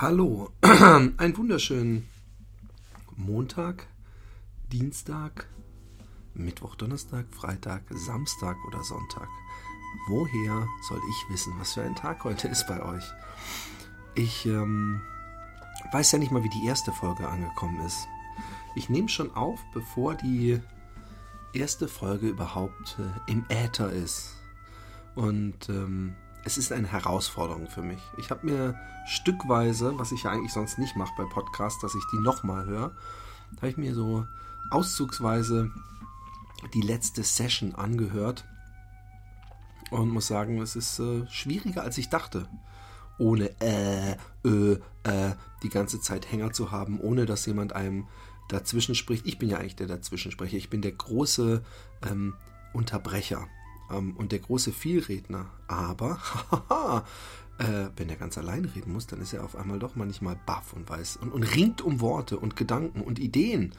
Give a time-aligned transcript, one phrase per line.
[0.00, 2.08] Hallo, einen wunderschönen
[3.16, 3.86] Montag,
[4.72, 5.46] Dienstag,
[6.32, 9.28] Mittwoch, Donnerstag, Freitag, Samstag oder Sonntag.
[10.08, 13.04] Woher soll ich wissen, was für ein Tag heute ist bei euch?
[14.14, 15.02] Ich ähm,
[15.92, 18.08] weiß ja nicht mal, wie die erste Folge angekommen ist.
[18.76, 20.62] Ich nehme schon auf, bevor die
[21.52, 24.34] erste Folge überhaupt äh, im Äther ist.
[25.14, 26.14] Und ähm,
[26.44, 28.00] es ist eine Herausforderung für mich.
[28.18, 28.74] Ich habe mir
[29.06, 32.92] stückweise, was ich ja eigentlich sonst nicht mache bei Podcasts, dass ich die nochmal höre,
[33.56, 34.26] habe ich mir so
[34.70, 35.70] auszugsweise
[36.74, 38.44] die letzte Session angehört
[39.90, 42.48] und muss sagen, es ist äh, schwieriger als ich dachte.
[43.18, 44.12] Ohne äh,
[44.46, 48.06] äh, äh, die ganze Zeit Hänger zu haben, ohne dass jemand einem
[48.48, 49.26] dazwischen spricht.
[49.26, 50.56] Ich bin ja eigentlich der Dazwischensprecher.
[50.56, 51.62] Ich bin der große
[52.08, 52.34] ähm,
[52.72, 53.46] Unterbrecher
[53.90, 55.46] ähm, und der große Vielredner.
[55.68, 56.18] Aber,
[57.58, 60.72] äh, wenn er ganz allein reden muss, dann ist er auf einmal doch manchmal baff
[60.72, 63.72] und weiß und, und ringt um Worte und Gedanken und Ideen.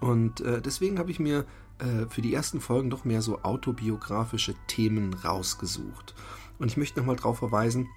[0.00, 1.46] Und äh, deswegen habe ich mir
[1.78, 6.14] äh, für die ersten Folgen doch mehr so autobiografische Themen rausgesucht.
[6.58, 7.88] Und ich möchte nochmal darauf verweisen,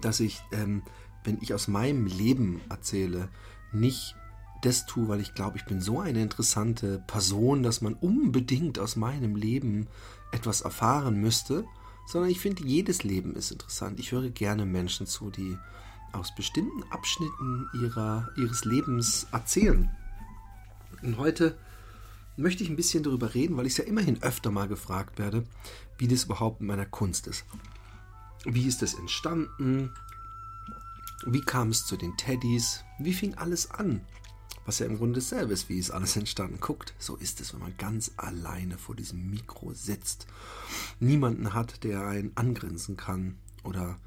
[0.00, 0.82] dass ich, ähm,
[1.24, 3.28] wenn ich aus meinem Leben erzähle,
[3.72, 4.14] nicht
[4.62, 8.96] das tue, weil ich glaube, ich bin so eine interessante Person, dass man unbedingt aus
[8.96, 9.86] meinem Leben
[10.32, 11.64] etwas erfahren müsste,
[12.06, 14.00] sondern ich finde, jedes Leben ist interessant.
[14.00, 15.58] Ich höre gerne Menschen zu, die
[16.12, 19.90] aus bestimmten Abschnitten ihrer, ihres Lebens erzählen.
[21.02, 21.56] Und heute
[22.36, 25.44] möchte ich ein bisschen darüber reden, weil ich ja immerhin öfter mal gefragt werde,
[25.98, 27.44] wie das überhaupt mit meiner Kunst ist.
[28.44, 29.92] Wie ist das entstanden?
[31.26, 32.84] Wie kam es zu den Teddys?
[32.98, 34.00] Wie fing alles an?
[34.68, 36.60] Was ja im Grunde dasselbe ist, wie es alles entstanden.
[36.60, 40.26] Guckt, so ist es, wenn man ganz alleine vor diesem Mikro sitzt.
[41.00, 43.98] Niemanden hat, der einen angrinsen kann oder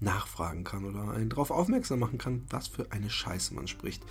[0.00, 4.02] nachfragen kann oder einen darauf aufmerksam machen kann, was für eine Scheiße man spricht.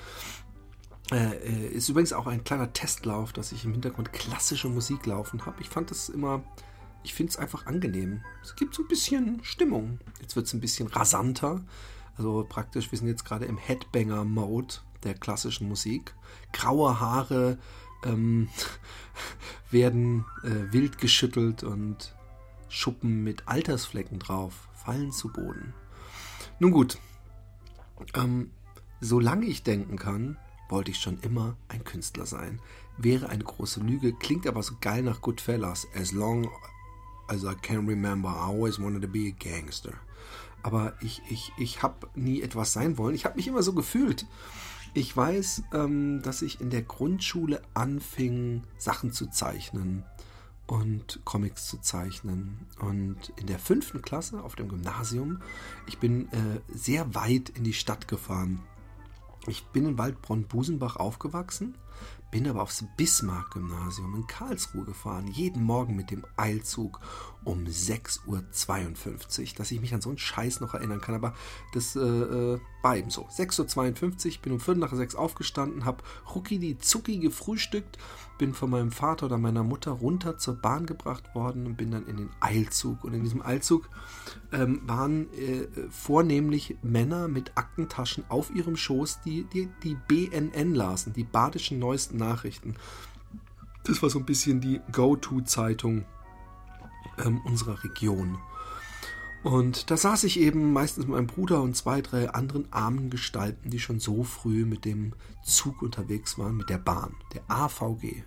[1.12, 5.48] Äh, äh, ist übrigens auch ein kleiner Testlauf, dass ich im Hintergrund klassische Musik laufen
[5.48, 5.60] habe.
[5.60, 6.44] Ich fand das immer,
[7.02, 8.22] ich finde es einfach angenehm.
[8.44, 9.98] Es gibt so ein bisschen Stimmung.
[10.22, 11.66] Jetzt wird es ein bisschen rasanter.
[12.16, 16.14] Also praktisch, wir sind jetzt gerade im Headbanger-Mode der klassischen Musik.
[16.52, 17.58] Graue Haare
[18.04, 18.50] ähm,
[19.72, 22.16] werden äh, wild geschüttelt und
[22.68, 25.74] Schuppen mit Altersflecken drauf fallen zu Boden.
[26.60, 26.98] Nun gut,
[28.14, 28.52] ähm,
[29.02, 30.38] solange ich denken kann,
[30.70, 32.60] wollte ich schon immer ein Künstler sein.
[32.98, 35.88] Wäre eine große Lüge, klingt aber so geil nach Goodfellas.
[35.96, 36.50] As long
[37.28, 39.94] as I can remember, I always wanted to be a gangster.
[40.64, 43.16] Aber ich, ich, ich habe nie etwas sein wollen.
[43.16, 44.26] Ich habe mich immer so gefühlt.
[44.98, 50.06] Ich weiß, ähm, dass ich in der Grundschule anfing, Sachen zu zeichnen
[50.68, 52.66] und Comics zu zeichnen.
[52.80, 55.42] Und in der fünften Klasse auf dem Gymnasium,
[55.86, 58.62] ich bin äh, sehr weit in die Stadt gefahren.
[59.48, 61.76] Ich bin in Waldbronn-Busenbach aufgewachsen
[62.32, 67.00] bin aber aufs Bismarck-Gymnasium in Karlsruhe gefahren, jeden Morgen mit dem Eilzug
[67.44, 71.16] um 6.52 Uhr, dass ich mich an so einen Scheiß noch erinnern kann.
[71.16, 71.34] Aber
[71.74, 73.26] das äh, äh war eben so.
[73.26, 76.04] 6.52 Uhr, bin um Viertel nach sechs aufgestanden, habe
[76.36, 77.98] rucki die Zucki gefrühstückt,
[78.38, 82.06] bin von meinem Vater oder meiner Mutter runter zur Bahn gebracht worden und bin dann
[82.08, 83.04] in den Eilzug.
[83.04, 83.90] Und in diesem Eilzug
[84.52, 91.14] ähm, waren äh, vornehmlich Männer mit Aktentaschen auf ihrem Schoß, die die, die BNN lasen,
[91.14, 92.76] die badischen neuesten Nachrichten.
[93.84, 96.06] Das war so ein bisschen die Go-To-Zeitung
[97.24, 98.38] ähm, unserer Region.
[99.46, 103.70] Und da saß ich eben meistens mit meinem Bruder und zwei, drei anderen armen Gestalten,
[103.70, 105.14] die schon so früh mit dem
[105.44, 108.24] Zug unterwegs waren, mit der Bahn, der AVG,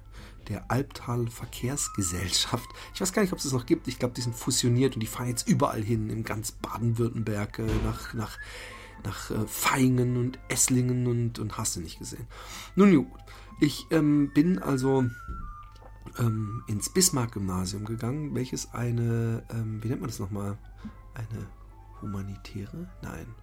[0.47, 2.71] der Albtal Verkehrsgesellschaft.
[2.95, 3.89] Ich weiß gar nicht, ob es das noch gibt.
[3.89, 7.67] Ich glaube, die sind fusioniert und die fahren jetzt überall hin, in ganz Baden-Württemberg, äh,
[7.85, 8.39] nach, nach,
[9.03, 12.29] nach äh, Feingen und Esslingen und, und hast du nicht gesehen.
[12.77, 13.21] Nun gut,
[13.61, 15.05] ich ähm, bin also
[16.17, 20.57] ähm, ins Bismarck-Gymnasium gegangen, welches eine, ähm, wie nennt man das nochmal?
[21.15, 21.47] Eine
[22.01, 22.89] humanitäre?
[23.03, 23.35] Nein.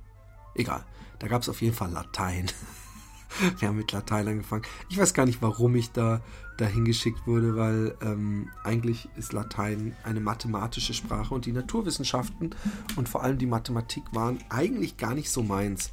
[0.56, 0.86] Egal.
[1.20, 2.50] Da gab es auf jeden Fall Latein.
[3.60, 4.64] Wir haben mit Latein angefangen.
[4.90, 6.22] Ich weiß gar nicht, warum ich da
[6.58, 12.56] dahin geschickt wurde, weil ähm, eigentlich ist Latein eine mathematische Sprache und die Naturwissenschaften
[12.96, 15.92] und vor allem die Mathematik waren eigentlich gar nicht so meins.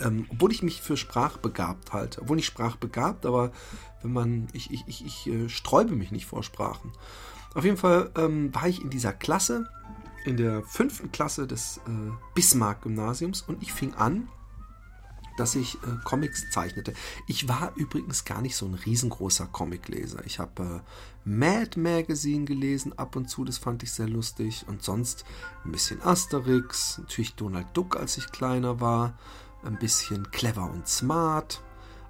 [0.00, 2.22] Ähm, obwohl ich mich für sprachbegabt halte.
[2.22, 3.52] Obwohl nicht sprachbegabt, aber
[4.02, 6.92] wenn man, ich, ich, ich, ich äh, sträube mich nicht vor Sprachen.
[7.54, 9.68] Auf jeden Fall ähm, war ich in dieser Klasse,
[10.24, 14.28] in der fünften Klasse des äh, Bismarck-Gymnasiums und ich fing an,
[15.36, 16.92] dass ich äh, Comics zeichnete.
[17.26, 20.24] Ich war übrigens gar nicht so ein riesengroßer Comicleser.
[20.26, 24.64] Ich habe äh, Mad Magazine gelesen ab und zu, das fand ich sehr lustig.
[24.68, 25.24] Und sonst
[25.64, 29.18] ein bisschen Asterix, natürlich Donald Duck, als ich kleiner war,
[29.64, 31.62] ein bisschen clever und smart.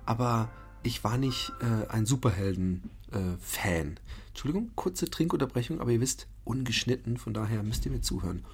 [0.04, 0.50] Aber
[0.82, 3.86] ich war nicht äh, ein Superhelden-Fan.
[3.86, 8.44] Äh, Entschuldigung, kurze Trinkunterbrechung, aber ihr wisst, ungeschnitten, von daher müsst ihr mir zuhören.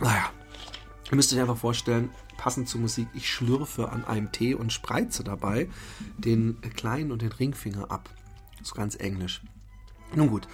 [0.00, 0.30] Naja,
[1.10, 5.22] ihr müsst euch einfach vorstellen, passend zur Musik, ich schlürfe an einem Tee und spreize
[5.22, 5.68] dabei
[6.18, 8.10] den kleinen und den Ringfinger ab.
[8.62, 9.42] So ganz englisch.
[10.14, 10.46] Nun gut,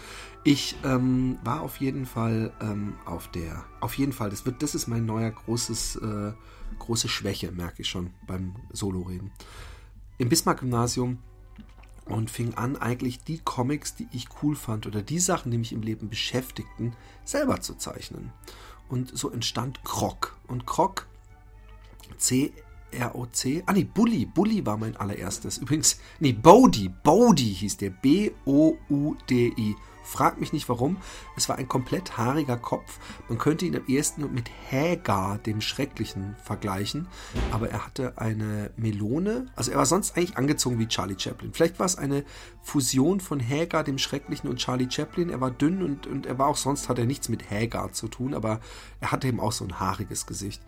[0.45, 4.75] ich ähm, war auf jeden Fall ähm, auf der, auf jeden Fall, das wird, das
[4.75, 6.33] ist mein neuer großes, äh,
[6.79, 9.33] große Schwäche, merke ich schon beim Solo-Reden.
[10.19, 11.19] Im Bismarck-Gymnasium
[12.09, 15.73] und fing an, eigentlich die Comics, die ich cool fand oder die Sachen, die mich
[15.73, 16.95] im Leben beschäftigten,
[17.25, 18.33] selber zu zeichnen.
[18.89, 20.37] Und so entstand Krog.
[20.47, 21.07] Und Krog,
[22.91, 25.59] C-R-O-C, ah nee, Bully, Bully war mein allererstes.
[25.59, 29.77] Übrigens, nee, Bodhi, Bodhi hieß der, B-O-U-D-I.
[30.03, 30.97] Frag mich nicht warum.
[31.37, 32.99] Es war ein komplett haariger Kopf.
[33.29, 37.09] Man könnte ihn am ehesten mit Hagar, dem Schrecklichen, vergleichen.
[37.53, 39.53] Aber er hatte eine Melone.
[39.55, 41.53] Also er war sonst eigentlich angezogen wie Charlie Chaplin.
[41.53, 42.25] Vielleicht war es eine
[42.63, 45.29] Fusion von Hagar, dem Schrecklichen, und Charlie Chaplin.
[45.29, 48.09] Er war dünn und, und er war auch sonst, hat er nichts mit Hagar zu
[48.09, 48.33] tun.
[48.33, 48.61] Aber
[49.01, 50.63] er hatte eben auch so ein haariges Gesicht.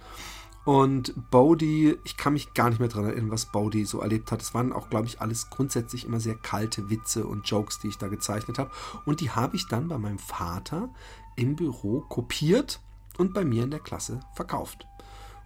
[0.64, 4.42] Und Bodhi, ich kann mich gar nicht mehr daran erinnern, was Bodhi so erlebt hat.
[4.42, 7.96] Es waren auch, glaube ich, alles grundsätzlich immer sehr kalte Witze und Jokes, die ich
[7.96, 8.70] da gezeichnet habe.
[9.06, 10.90] Und die habe ich dann bei meinem Vater
[11.36, 12.80] im Büro kopiert
[13.16, 14.86] und bei mir in der Klasse verkauft.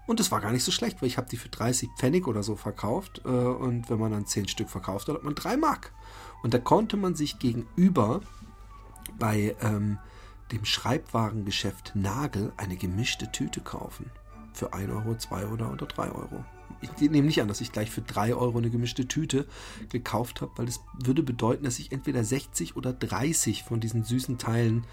[0.07, 2.43] Und es war gar nicht so schlecht, weil ich habe die für 30 Pfennig oder
[2.43, 3.23] so verkauft.
[3.25, 5.93] Äh, und wenn man dann 10 Stück verkauft, dann hat man 3 Mark.
[6.43, 8.21] Und da konnte man sich gegenüber
[9.19, 9.99] bei ähm,
[10.51, 14.11] dem Schreibwarengeschäft Nagel eine gemischte Tüte kaufen
[14.57, 16.45] für 1 Euro, 2 Euro oder 3 Euro.
[16.81, 19.47] Ich nehme nicht an, dass ich gleich für 3 Euro eine gemischte Tüte
[19.91, 24.39] gekauft habe, weil das würde bedeuten, dass ich entweder 60 oder 30 von diesen süßen
[24.39, 24.87] Teilen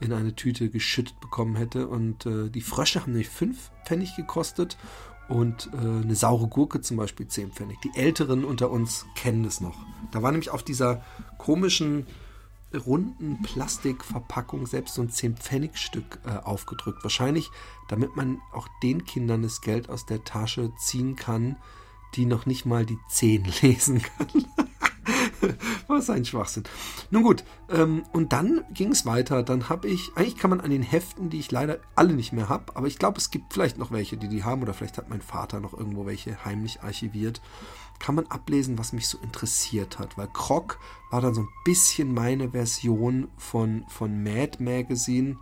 [0.00, 1.88] in eine Tüte geschüttet bekommen hätte.
[1.88, 4.76] Und äh, die Frösche haben nämlich 5 Pfennig gekostet
[5.28, 7.80] und äh, eine saure Gurke zum Beispiel 10 Pfennig.
[7.80, 9.76] Die Älteren unter uns kennen das noch.
[10.12, 11.02] Da war nämlich auf dieser
[11.38, 12.06] komischen
[12.78, 17.02] runden Plastikverpackung selbst so ein 10-Pfennig-Stück äh, aufgedrückt.
[17.02, 17.50] Wahrscheinlich,
[17.88, 21.56] damit man auch den Kindern das Geld aus der Tasche ziehen kann,
[22.14, 24.46] die noch nicht mal die 10 lesen können.
[25.86, 26.64] Was ein Schwachsinn.
[27.10, 29.42] Nun gut, ähm, und dann ging es weiter.
[29.42, 32.48] Dann habe ich, eigentlich kann man an den Heften, die ich leider alle nicht mehr
[32.48, 35.08] habe, aber ich glaube, es gibt vielleicht noch welche, die die haben, oder vielleicht hat
[35.08, 37.40] mein Vater noch irgendwo welche heimlich archiviert
[37.98, 40.16] kann man ablesen, was mich so interessiert hat.
[40.18, 40.78] Weil Krog
[41.10, 45.36] war dann so ein bisschen meine Version von, von Mad Magazine.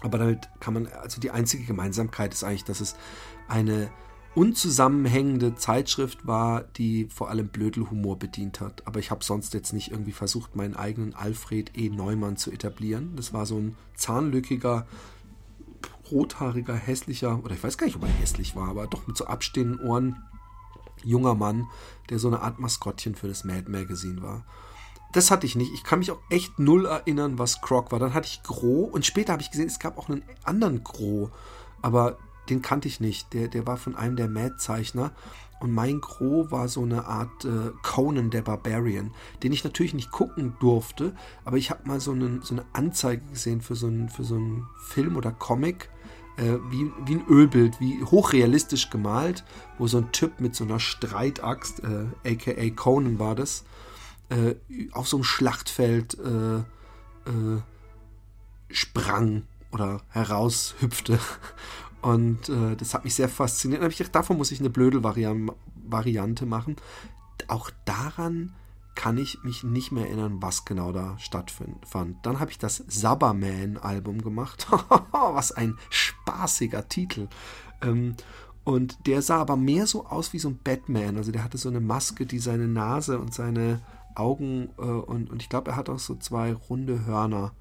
[0.00, 2.96] Aber damit kann man, also die einzige Gemeinsamkeit ist eigentlich, dass es
[3.48, 3.90] eine
[4.34, 8.86] unzusammenhängende Zeitschrift war, die vor allem Blödelhumor bedient hat.
[8.86, 11.90] Aber ich habe sonst jetzt nicht irgendwie versucht, meinen eigenen Alfred E.
[11.90, 13.14] Neumann zu etablieren.
[13.14, 14.86] Das war so ein zahnlückiger,
[16.10, 19.26] rothaariger, hässlicher, oder ich weiß gar nicht, ob er hässlich war, aber doch mit so
[19.26, 20.22] abstehenden Ohren
[21.04, 21.66] junger Mann,
[22.10, 24.44] der so eine Art Maskottchen für das Mad Magazine war.
[25.12, 25.72] Das hatte ich nicht.
[25.74, 27.98] Ich kann mich auch echt null erinnern, was Croc war.
[27.98, 31.30] Dann hatte ich Gro und später habe ich gesehen, es gab auch einen anderen Gro,
[31.82, 32.16] aber
[32.48, 33.32] den kannte ich nicht.
[33.34, 35.12] Der, der war von einem der Mad-Zeichner.
[35.60, 39.12] Und mein Gro war so eine Art äh, Conan der Barbarian,
[39.44, 41.14] den ich natürlich nicht gucken durfte,
[41.44, 44.34] aber ich habe mal so, einen, so eine Anzeige gesehen für so einen, für so
[44.34, 45.88] einen Film oder Comic
[46.36, 49.44] äh, wie, wie ein Ölbild, wie hochrealistisch gemalt,
[49.78, 53.64] wo so ein Typ mit so einer Streitaxt, äh, aka Conan war das,
[54.30, 54.54] äh,
[54.92, 57.62] auf so einem Schlachtfeld äh, äh,
[58.70, 61.18] sprang oder heraushüpfte.
[62.02, 63.80] Und äh, das hat mich sehr fasziniert.
[63.80, 66.76] Da habe ich gedacht, davon muss ich eine Blödel-Variante machen.
[67.46, 68.54] Auch daran
[68.94, 72.16] kann ich mich nicht mehr erinnern, was genau da stattfand.
[72.22, 74.66] Dann habe ich das Sabberman-Album gemacht.
[75.12, 77.28] was ein spaßiger Titel.
[77.80, 78.16] Ähm,
[78.64, 81.16] und der sah aber mehr so aus wie so ein Batman.
[81.16, 83.80] Also der hatte so eine Maske, die seine Nase und seine
[84.14, 87.52] Augen äh, und, und ich glaube, er hat auch so zwei runde Hörner.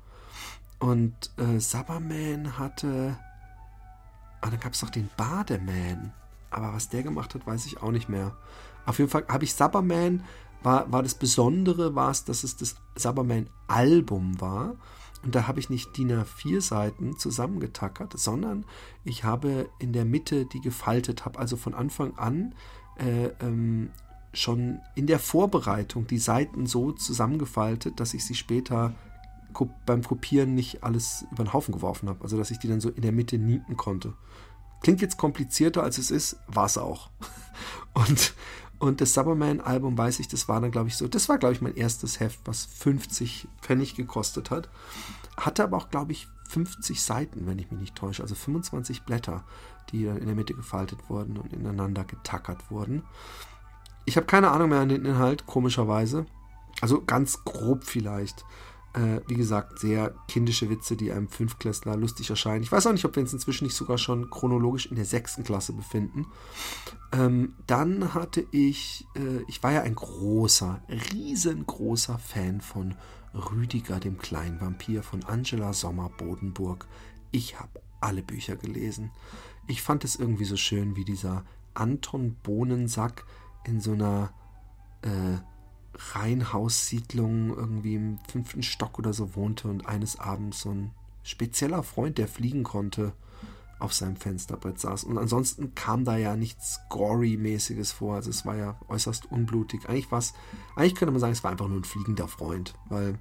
[0.79, 3.17] Und äh, Sabberman hatte.
[4.41, 6.13] Ah, dann gab es noch den Bademan.
[6.49, 8.35] Aber was der gemacht hat, weiß ich auch nicht mehr.
[8.85, 10.23] Auf jeden Fall habe ich Sabberman
[10.63, 14.75] war, war das Besondere, war es, dass es das Sabberman-Album war.
[15.23, 18.65] Und da habe ich nicht DIN A4 Seiten zusammengetackert, sondern
[19.03, 22.55] ich habe in der Mitte die gefaltet, habe also von Anfang an
[22.97, 23.91] äh, ähm,
[24.33, 28.93] schon in der Vorbereitung die Seiten so zusammengefaltet, dass ich sie später
[29.85, 32.23] beim Kopieren nicht alles über den Haufen geworfen habe.
[32.23, 34.13] Also dass ich die dann so in der Mitte nieten konnte.
[34.81, 37.09] Klingt jetzt komplizierter als es ist, war es auch.
[37.93, 38.33] Und,
[38.81, 41.61] und das Summerman-Album, weiß ich, das war dann, glaube ich, so, das war, glaube ich,
[41.61, 44.69] mein erstes Heft, was 50 Pfennig gekostet hat.
[45.37, 49.43] Hatte aber auch, glaube ich, 50 Seiten, wenn ich mich nicht täusche, also 25 Blätter,
[49.91, 53.03] die dann in der Mitte gefaltet wurden und ineinander getackert wurden.
[54.05, 56.25] Ich habe keine Ahnung mehr an den Inhalt, komischerweise.
[56.81, 58.45] Also ganz grob vielleicht.
[58.93, 62.63] Äh, wie gesagt, sehr kindische Witze, die einem Fünfklässler lustig erscheinen.
[62.63, 65.45] Ich weiß auch nicht, ob wir uns inzwischen nicht sogar schon chronologisch in der sechsten
[65.45, 66.27] Klasse befinden.
[67.13, 70.81] Ähm, dann hatte ich, äh, ich war ja ein großer,
[71.13, 72.95] riesengroßer Fan von
[73.33, 76.85] Rüdiger, dem kleinen Vampir von Angela Sommer Bodenburg.
[77.31, 79.11] Ich habe alle Bücher gelesen.
[79.67, 83.25] Ich fand es irgendwie so schön, wie dieser Anton Bohnensack
[83.65, 84.33] in so einer
[85.01, 85.37] äh,
[86.13, 90.91] Reihenhaussiedlung irgendwie im fünften Stock oder so wohnte und eines Abends so ein
[91.23, 93.13] spezieller Freund, der fliegen konnte,
[93.79, 95.03] auf seinem Fensterbrett saß.
[95.05, 98.15] Und ansonsten kam da ja nichts Gory-mäßiges vor.
[98.15, 99.89] Also es war ja äußerst unblutig.
[99.89, 100.23] Eigentlich war
[100.75, 103.17] eigentlich könnte man sagen, es war einfach nur ein fliegender Freund, weil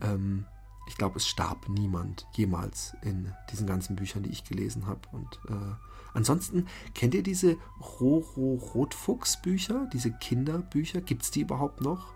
[0.00, 0.44] ähm,
[0.88, 5.00] ich glaube, es starb niemand jemals in diesen ganzen Büchern, die ich gelesen habe.
[5.12, 5.74] Und äh,
[6.14, 11.00] ansonsten, kennt ihr diese Roro Rotfuchs Bücher, diese Kinderbücher?
[11.00, 12.14] Gibt es die überhaupt noch?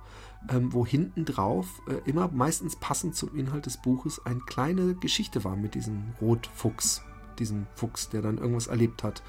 [0.48, 5.42] Ähm, wo hinten drauf äh, immer meistens passend zum Inhalt des Buches eine kleine Geschichte
[5.42, 7.02] war mit diesem Rotfuchs,
[7.38, 9.22] diesem Fuchs, der dann irgendwas erlebt hat.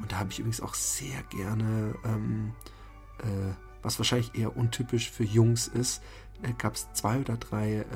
[0.00, 2.52] Und da habe ich übrigens auch sehr gerne, ähm,
[3.18, 6.02] äh, was wahrscheinlich eher untypisch für Jungs ist,
[6.58, 7.86] gab es zwei oder drei äh,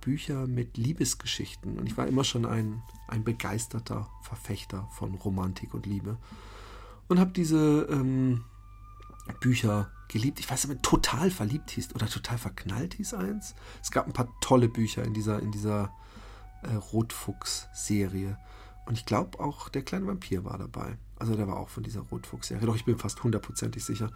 [0.00, 1.78] Bücher mit Liebesgeschichten.
[1.78, 6.18] Und ich war immer schon ein, ein begeisterter Verfechter von Romantik und Liebe.
[7.08, 8.44] Und habe diese ähm,
[9.40, 10.38] Bücher geliebt.
[10.40, 13.54] Ich weiß aber, total verliebt hieß oder total verknallt hieß eins.
[13.82, 15.92] Es gab ein paar tolle Bücher in dieser, in dieser
[16.62, 18.38] äh, Rotfuchs-Serie.
[18.86, 20.98] Und ich glaube auch der kleine Vampir war dabei.
[21.18, 22.66] Also der war auch von dieser Rotfuchsserie.
[22.66, 24.10] Doch ich bin fast hundertprozentig sicher.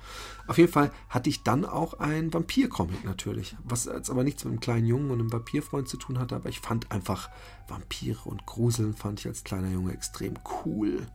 [0.47, 3.57] Auf jeden Fall hatte ich dann auch ein Vampir-Comic natürlich.
[3.65, 6.35] Was jetzt aber nichts mit einem kleinen Jungen und einem Vampirfreund zu tun hatte.
[6.37, 7.31] Aber ich fand einfach
[7.69, 11.07] Vampire und Gruseln fand ich als kleiner Junge extrem cool.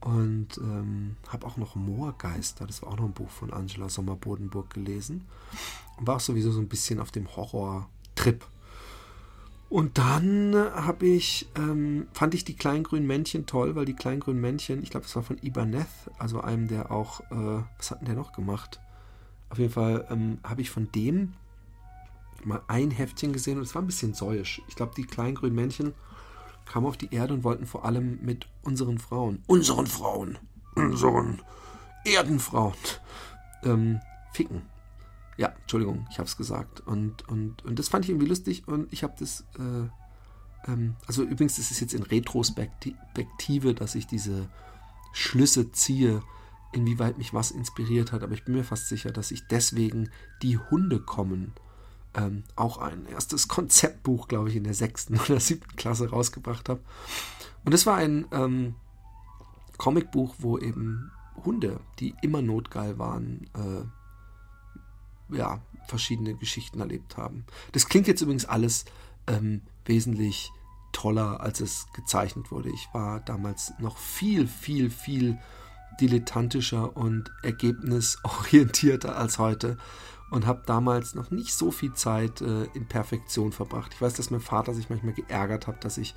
[0.00, 4.70] Und ähm, habe auch noch Moorgeister, das war auch noch ein Buch von Angela Sommer-Bodenburg
[4.70, 5.28] gelesen.
[5.96, 8.44] Und war auch sowieso so ein bisschen auf dem Horror-Trip.
[9.72, 14.20] Und dann habe ich, ähm, fand ich die kleinen grünen Männchen toll, weil die kleinen
[14.20, 15.88] grünen Männchen, ich glaube, das war von Ibanez,
[16.18, 18.80] also einem, der auch, äh, was hat denn der noch gemacht?
[19.48, 21.32] Auf jeden Fall ähm, habe ich von dem
[22.44, 24.60] mal ein Heftchen gesehen und es war ein bisschen säuisch.
[24.68, 25.94] Ich glaube, die kleinen grünen Männchen
[26.66, 30.36] kamen auf die Erde und wollten vor allem mit unseren Frauen, unseren Frauen,
[30.74, 31.40] unseren
[32.04, 32.74] Erdenfrauen,
[33.64, 34.00] ähm,
[34.34, 34.60] ficken.
[35.42, 36.86] Ja, Entschuldigung, ich habe es gesagt.
[36.86, 39.40] Und, und, und das fand ich irgendwie lustig und ich habe das.
[39.58, 44.48] Äh, ähm, also übrigens, das ist jetzt in Retrospektive, dass ich diese
[45.12, 46.22] Schlüsse ziehe,
[46.70, 48.22] inwieweit mich was inspiriert hat.
[48.22, 50.10] Aber ich bin mir fast sicher, dass ich deswegen
[50.42, 51.54] die Hunde kommen.
[52.14, 56.82] Ähm, auch ein erstes Konzeptbuch, glaube ich, in der sechsten oder siebten Klasse rausgebracht habe.
[57.64, 58.76] Und es war ein ähm,
[59.76, 61.10] Comicbuch, wo eben
[61.44, 64.01] Hunde, die immer notgeil waren, äh,
[65.32, 67.44] ja, verschiedene Geschichten erlebt haben.
[67.72, 68.84] Das klingt jetzt übrigens alles
[69.26, 70.50] ähm, wesentlich
[70.92, 72.70] toller, als es gezeichnet wurde.
[72.70, 75.38] Ich war damals noch viel, viel, viel
[76.00, 79.78] dilettantischer und ergebnisorientierter als heute
[80.30, 83.92] und habe damals noch nicht so viel Zeit äh, in Perfektion verbracht.
[83.94, 86.14] Ich weiß, dass mein Vater sich manchmal geärgert hat, dass ich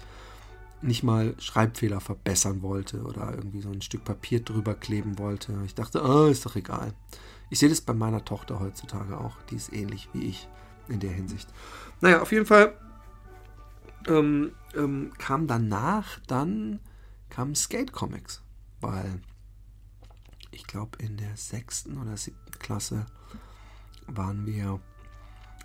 [0.82, 5.54] nicht mal Schreibfehler verbessern wollte oder irgendwie so ein Stück Papier drüber kleben wollte.
[5.66, 6.94] Ich dachte, oh, ist doch egal.
[7.50, 9.42] Ich sehe das bei meiner Tochter heutzutage auch.
[9.50, 10.48] Die ist ähnlich wie ich
[10.88, 11.48] in der Hinsicht.
[12.02, 12.78] Naja, auf jeden Fall
[14.08, 16.80] ähm, ähm, kam danach dann
[17.30, 18.42] kamen Skate Comics,
[18.82, 19.22] weil
[20.52, 23.06] ich glaube in der sechsten oder siebten Klasse
[24.08, 24.80] waren wir,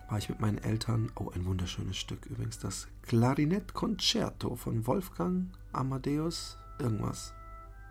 [0.08, 5.50] war ich mit meinen Eltern, oh ein wunderschönes Stück übrigens, das Klarinett Concerto von Wolfgang
[5.72, 7.34] Amadeus irgendwas.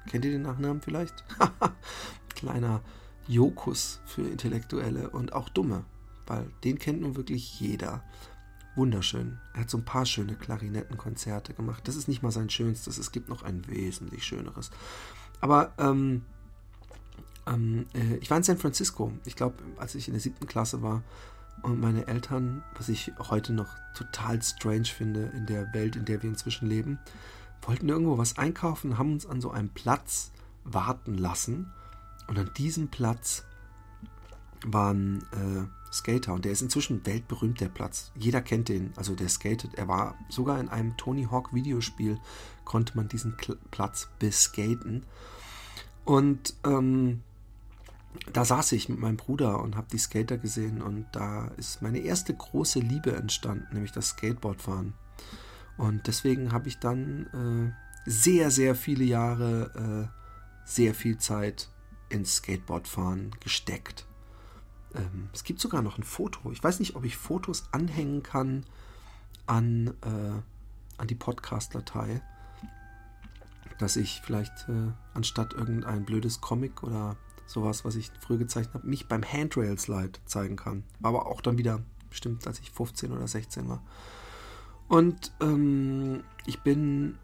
[0.10, 1.24] Kennt ihr den Nachnamen vielleicht?
[2.36, 2.81] Kleiner
[3.29, 5.86] Jokus für Intellektuelle und auch Dumme,
[6.25, 8.03] weil den kennt nun wirklich jeder.
[8.75, 9.38] Wunderschön.
[9.53, 11.88] Er hat so ein paar schöne Klarinettenkonzerte gemacht.
[11.88, 14.71] Das ist nicht mal sein schönstes, es gibt noch ein wesentlich schöneres.
[15.41, 16.24] Aber ähm,
[17.45, 19.12] ähm, äh, ich war in San Francisco.
[19.25, 21.03] Ich glaube, als ich in der siebten Klasse war
[21.62, 26.24] und meine Eltern, was ich heute noch total strange finde in der Welt, in der
[26.24, 26.98] wir inzwischen leben,
[27.62, 30.31] wollten irgendwo was einkaufen, haben uns an so einem Platz
[30.63, 31.71] warten lassen
[32.29, 33.43] und an diesem Platz
[34.65, 38.12] waren, äh, Skater und der ist inzwischen weltberühmt, der Platz.
[38.15, 39.74] Jeder kennt den, also der skatet.
[39.74, 42.19] Er war sogar in einem Tony Hawk Videospiel,
[42.65, 45.05] konnte man diesen Kl Platz beskaten.
[46.05, 47.21] Und ähm,
[48.31, 52.00] da saß ich mit meinem Bruder und habe die Skater gesehen und da ist meine
[52.00, 54.93] erste große Liebe entstanden, nämlich das Skateboardfahren.
[55.77, 57.74] Und deswegen habe ich dann
[58.05, 60.19] äh, sehr, sehr viele Jahre äh,
[60.65, 61.69] sehr viel Zeit
[62.09, 64.05] ins Skateboardfahren gesteckt.
[64.95, 66.51] Ähm, es gibt sogar noch ein Foto.
[66.51, 68.65] Ich weiß nicht, ob ich Fotos anhängen kann
[69.45, 70.41] an, äh,
[70.97, 72.21] an die Podcast-Datei,
[73.77, 78.87] dass ich vielleicht äh, anstatt irgendein blödes Comic oder sowas, was ich früher gezeichnet habe,
[78.87, 80.83] mich beim Handrail Slide zeigen kann.
[81.01, 83.81] Aber auch dann wieder bestimmt, als ich 15 oder 16 war.
[84.87, 87.17] Und ähm, ich bin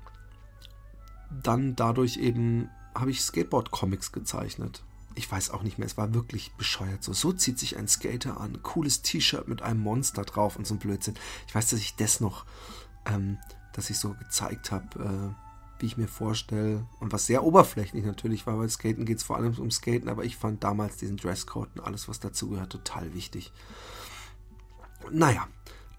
[1.43, 4.83] dann dadurch eben, habe ich Skateboard-Comics gezeichnet.
[5.15, 7.03] Ich weiß auch nicht mehr, es war wirklich bescheuert.
[7.03, 8.61] So, so zieht sich ein Skater an.
[8.63, 11.15] Cooles T-Shirt mit einem Monster drauf und so ein Blödsinn.
[11.47, 12.45] Ich weiß, dass ich das noch,
[13.05, 13.37] ähm,
[13.73, 16.85] dass ich so gezeigt habe, äh, wie ich mir vorstelle.
[16.99, 20.25] Und was sehr oberflächlich natürlich war, weil Skaten geht es vor allem um Skaten, aber
[20.25, 23.51] ich fand damals diesen Dresscode und alles, was dazugehört, total wichtig.
[25.11, 25.47] Naja,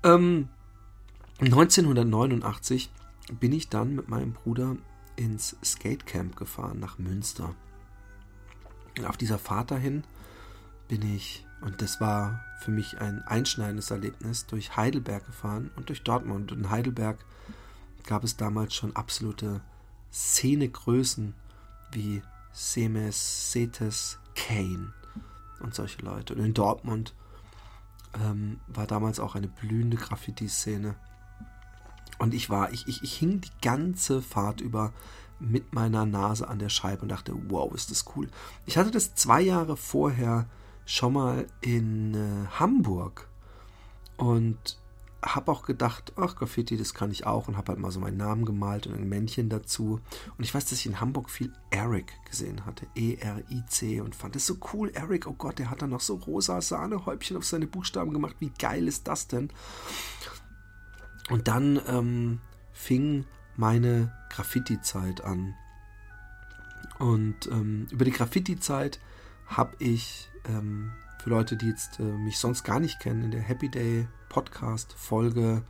[0.02, 0.48] ähm,
[1.40, 2.90] 1989
[3.40, 4.76] bin ich dann mit meinem Bruder
[5.16, 7.54] ins Skatecamp gefahren nach Münster.
[8.98, 10.04] Und auf dieser Fahrt dahin
[10.88, 16.02] bin ich, und das war für mich ein einschneidendes Erlebnis, durch Heidelberg gefahren und durch
[16.02, 16.52] Dortmund.
[16.52, 17.24] Und in Heidelberg
[18.06, 19.60] gab es damals schon absolute
[20.12, 21.34] Szenegrößen
[21.92, 24.92] wie Semes, Setes, Kane
[25.60, 26.34] und solche Leute.
[26.34, 27.14] Und in Dortmund
[28.22, 30.94] ähm, war damals auch eine blühende Graffiti-Szene.
[32.18, 34.92] Und ich war, ich, ich, ich hing die ganze Fahrt über
[35.38, 38.28] mit meiner Nase an der Scheibe und dachte, wow, ist das cool.
[38.64, 40.46] Ich hatte das zwei Jahre vorher
[40.86, 43.28] schon mal in äh, Hamburg
[44.16, 44.78] und
[45.22, 48.16] habe auch gedacht, ach, Graffiti, das kann ich auch und habe halt mal so meinen
[48.16, 50.00] Namen gemalt und ein Männchen dazu.
[50.38, 54.46] Und ich weiß, dass ich in Hamburg viel Eric gesehen hatte, E-R-I-C und fand das
[54.46, 54.90] so cool.
[54.94, 58.36] Eric, oh Gott, der hat dann noch so rosa Sahnehäubchen auf seine Buchstaben gemacht.
[58.38, 59.50] Wie geil ist das denn?
[61.28, 62.40] Und dann ähm,
[62.72, 63.24] fing
[63.56, 65.54] meine Graffiti-Zeit an.
[66.98, 69.00] Und ähm, über die Graffiti-Zeit
[69.46, 73.40] habe ich ähm, für Leute, die jetzt äh, mich sonst gar nicht kennen, in der
[73.40, 75.62] Happy Day Podcast Folge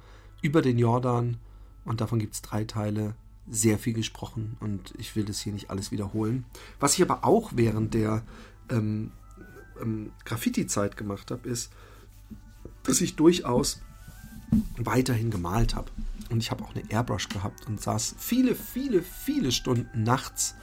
[0.42, 1.38] über den Jordan
[1.84, 3.14] und davon gibt es drei Teile
[3.48, 6.44] sehr viel gesprochen und ich will das hier nicht alles wiederholen.
[6.80, 8.22] Was ich aber auch während der
[8.70, 9.12] ähm,
[9.80, 11.72] ähm, Graffiti-Zeit gemacht habe, ist,
[12.82, 13.82] dass ich durchaus
[14.76, 15.90] weiterhin gemalt habe.
[16.30, 20.54] Und ich habe auch eine Airbrush gehabt und saß viele, viele, viele Stunden nachts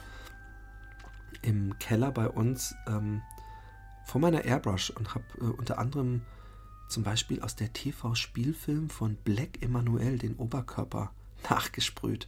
[1.42, 3.22] im Keller bei uns ähm,
[4.04, 6.22] vor meiner Airbrush und habe äh, unter anderem
[6.88, 11.12] zum Beispiel aus der TV-Spielfilm von Black Emanuel den Oberkörper
[11.50, 12.26] nachgesprüht.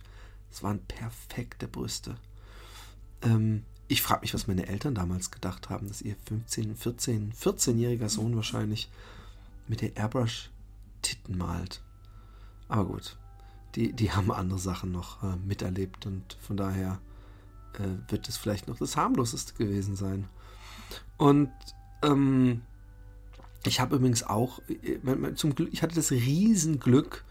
[0.50, 2.16] Es waren perfekte Brüste.
[3.22, 8.08] Ähm, ich frage mich, was meine Eltern damals gedacht haben, dass ihr 15, 14, 14-jähriger
[8.08, 8.90] Sohn wahrscheinlich
[9.68, 10.50] mit der Airbrush
[11.06, 11.82] Titten malt.
[12.68, 13.16] Aber gut,
[13.76, 16.98] die, die haben andere Sachen noch äh, miterlebt und von daher
[17.74, 20.28] äh, wird es vielleicht noch das harmloseste gewesen sein.
[21.16, 21.52] Und
[22.02, 22.62] ähm,
[23.64, 27.24] ich habe übrigens auch, äh, zum Glück, ich hatte das Riesenglück,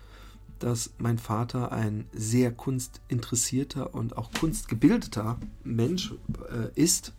[0.59, 6.13] dass mein Vater ein sehr kunstinteressierter und auch kunstgebildeter Mensch
[6.49, 7.11] äh, ist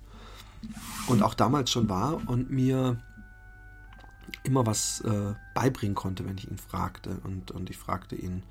[1.07, 3.03] und auch damals schon war und mir
[4.46, 7.20] immer was äh, beibringen konnte, wenn ich ihn fragte.
[7.24, 8.42] Und, und ich fragte ihn,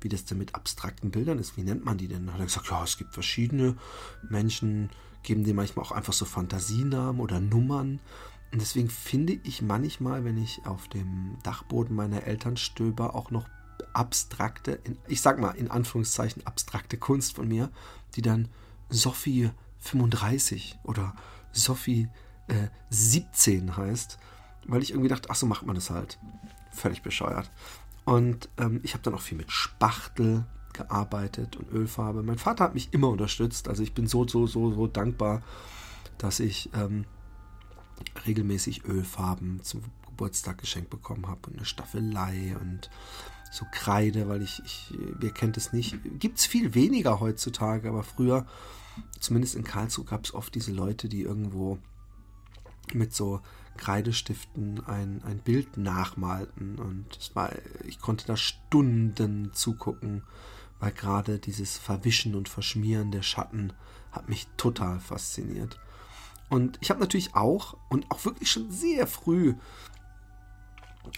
[0.00, 1.56] wie das denn mit abstrakten Bildern ist.
[1.56, 2.26] Wie nennt man die denn?
[2.26, 3.76] Dann hat er gesagt, ja, es gibt verschiedene
[4.28, 4.90] Menschen,
[5.22, 8.00] geben dir manchmal auch einfach so Fantasienamen oder Nummern.
[8.52, 13.46] Und deswegen finde ich manchmal, wenn ich auf dem Dachboden meiner Eltern stöber, auch noch
[13.92, 17.70] abstrakte, ich sag mal in Anführungszeichen abstrakte Kunst von mir,
[18.14, 18.48] die dann
[18.88, 21.14] Sophie 35 oder
[21.52, 22.08] Sophie
[22.48, 24.18] äh, 17 heißt,
[24.70, 26.18] weil ich irgendwie dachte, ach so macht man das halt.
[26.72, 27.50] Völlig bescheuert.
[28.04, 32.22] Und ähm, ich habe dann auch viel mit Spachtel gearbeitet und Ölfarbe.
[32.22, 33.68] Mein Vater hat mich immer unterstützt.
[33.68, 35.42] Also ich bin so, so, so, so dankbar,
[36.18, 37.04] dass ich ähm,
[38.26, 42.90] regelmäßig Ölfarben zum Geburtstag geschenkt bekommen habe und eine Staffelei und
[43.50, 48.04] so Kreide, weil ich, ich wer kennt es nicht, gibt es viel weniger heutzutage, aber
[48.04, 48.46] früher,
[49.18, 51.78] zumindest in Karlsruhe, gab es oft diese Leute, die irgendwo
[52.94, 53.40] mit so
[53.76, 57.50] Kreidestiften ein, ein Bild nachmalten und es war,
[57.86, 60.22] ich konnte da Stunden zugucken,
[60.80, 63.72] weil gerade dieses Verwischen und Verschmieren der Schatten
[64.12, 65.78] hat mich total fasziniert.
[66.48, 69.54] Und ich habe natürlich auch und auch wirklich schon sehr früh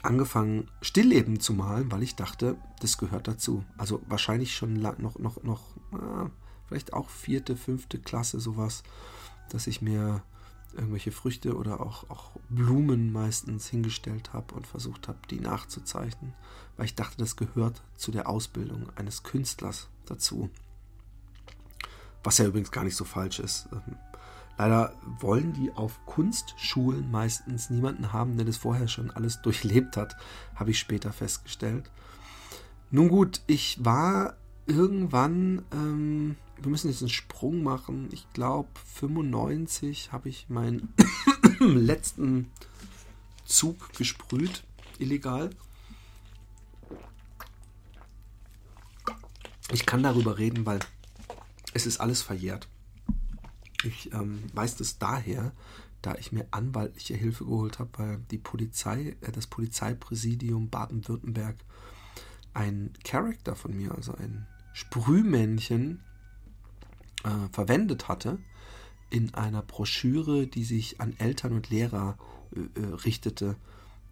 [0.03, 3.65] angefangen, Stillleben zu malen, weil ich dachte, das gehört dazu.
[3.77, 5.63] Also wahrscheinlich schon noch, noch, noch,
[6.67, 8.83] vielleicht auch vierte, fünfte Klasse sowas,
[9.49, 10.23] dass ich mir
[10.75, 16.35] irgendwelche Früchte oder auch, auch Blumen meistens hingestellt habe und versucht habe, die nachzuzeichnen,
[16.77, 20.51] weil ich dachte, das gehört zu der Ausbildung eines Künstlers dazu.
[22.25, 23.69] Was ja übrigens gar nicht so falsch ist.
[23.73, 23.97] Ähm,
[24.59, 30.17] leider wollen die auf Kunstschulen meistens niemanden haben, der das vorher schon alles durchlebt hat,
[30.55, 31.91] habe ich später festgestellt.
[32.91, 38.09] Nun gut, ich war irgendwann, ähm, wir müssen jetzt einen Sprung machen.
[38.13, 40.95] Ich glaube, 95 habe ich meinen
[41.61, 42.51] letzten
[43.45, 44.65] Zug gesprüht,
[44.99, 45.51] illegal.
[49.73, 50.81] Ich kann darüber reden, weil
[51.75, 52.69] es ist alles verjährt.
[53.85, 55.53] Ich ähm, weiß das daher,
[56.03, 61.57] da ich mir anwaltliche Hilfe geholt habe, weil die Polizei, äh, das Polizeipräsidium Baden-Württemberg
[62.55, 66.01] ein Charakter von mir, also ein Sprühmännchen,
[67.25, 68.39] äh, verwendet hatte
[69.13, 72.17] in einer Broschüre, die sich an Eltern und Lehrer
[72.57, 73.57] äh, äh richtete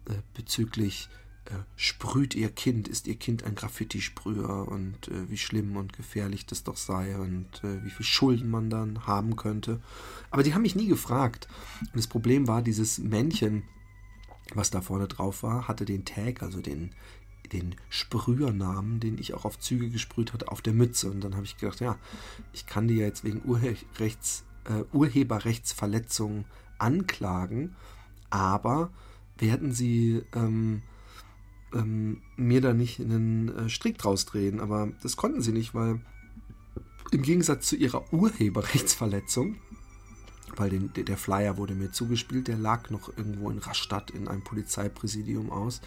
[0.05, 1.09] äh, bezüglich
[1.45, 6.45] äh, sprüht ihr Kind, ist ihr Kind ein Graffiti-Sprüher und äh, wie schlimm und gefährlich
[6.45, 9.81] das doch sei und wie viel Schulden man dann haben könnte.
[10.29, 11.47] Aber die haben mich nie gefragt.
[11.81, 13.63] Und das Problem war, dieses Männchen,
[14.53, 16.91] was da vorne drauf war, hatte den Tag, also den,
[17.51, 21.09] den Sprühernamen, den ich auch auf Züge gesprüht hatte, auf der Mütze.
[21.09, 21.97] Und dann habe ich gedacht, ja,
[22.53, 26.45] ich kann die ja jetzt wegen Urheberrechts, äh, Urheberrechtsverletzung
[26.77, 27.75] anklagen,
[28.29, 28.91] aber
[29.37, 30.81] werden sie ähm,
[31.73, 34.59] ähm, mir da nicht einen äh, Strick draus drehen.
[34.59, 35.99] Aber das konnten sie nicht, weil
[37.11, 39.57] im Gegensatz zu ihrer Urheberrechtsverletzung,
[40.55, 44.43] weil den, der Flyer wurde mir zugespielt, der lag noch irgendwo in Rastatt in einem
[44.43, 45.81] Polizeipräsidium aus,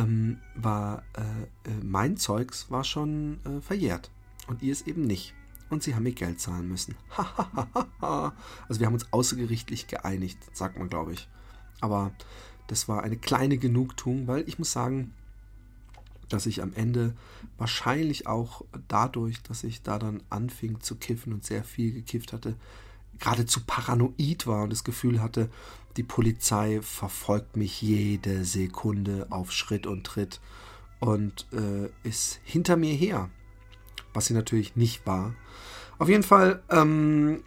[0.00, 4.10] ähm, war äh, äh, mein Zeugs war schon äh, verjährt
[4.46, 5.34] und ihr es eben nicht.
[5.68, 6.96] Und sie haben mir Geld zahlen müssen.
[8.00, 11.28] also wir haben uns außergerichtlich geeinigt, sagt man, glaube ich.
[11.80, 12.10] Aber
[12.66, 15.14] das war eine kleine Genugtuung, weil ich muss sagen,
[16.28, 17.14] dass ich am Ende
[17.56, 22.56] wahrscheinlich auch dadurch, dass ich da dann anfing zu kiffen und sehr viel gekifft hatte,
[23.18, 25.50] geradezu paranoid war und das Gefühl hatte,
[25.96, 30.40] die Polizei verfolgt mich jede Sekunde auf Schritt und Tritt
[31.00, 33.28] und äh, ist hinter mir her,
[34.12, 35.34] was sie natürlich nicht war.
[35.98, 37.42] Auf jeden Fall ähm,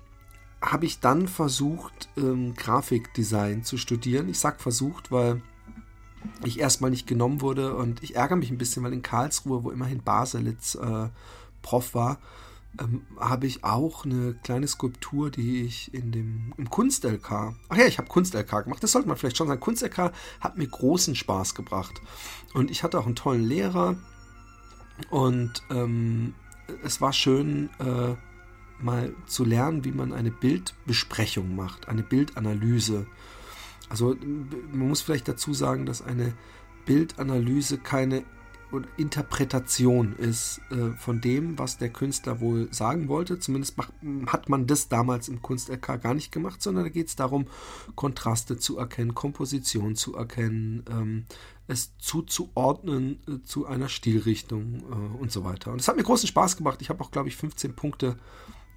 [0.61, 4.29] habe ich dann versucht, ähm, Grafikdesign zu studieren.
[4.29, 5.41] Ich sage versucht, weil
[6.45, 9.71] ich erstmal nicht genommen wurde und ich ärgere mich ein bisschen, weil in Karlsruhe, wo
[9.71, 11.09] immerhin Baselitz äh,
[11.61, 12.19] Prof war,
[12.79, 17.31] ähm, habe ich auch eine kleine Skulptur, die ich in dem im Kunst-LK,
[17.69, 19.59] ach ja, ich habe Kunst-LK gemacht, das sollte man vielleicht schon sagen.
[19.59, 22.01] Kunst-LK hat mir großen Spaß gebracht
[22.53, 23.95] und ich hatte auch einen tollen Lehrer
[25.09, 26.33] und ähm,
[26.83, 28.15] es war schön, äh,
[28.83, 33.05] mal zu lernen, wie man eine Bildbesprechung macht, eine Bildanalyse.
[33.89, 34.15] Also
[34.71, 36.33] man muss vielleicht dazu sagen, dass eine
[36.85, 38.23] Bildanalyse keine
[38.97, 43.39] Interpretation ist äh, von dem, was der Künstler wohl sagen wollte.
[43.39, 43.93] Zumindest macht,
[44.27, 47.47] hat man das damals im Kunst-LK gar nicht gemacht, sondern da geht es darum,
[47.95, 51.25] Kontraste zu erkennen, Komposition zu erkennen, ähm,
[51.67, 55.71] es zuzuordnen äh, zu einer Stilrichtung äh, und so weiter.
[55.71, 56.81] Und es hat mir großen Spaß gemacht.
[56.81, 58.17] Ich habe auch, glaube ich, 15 Punkte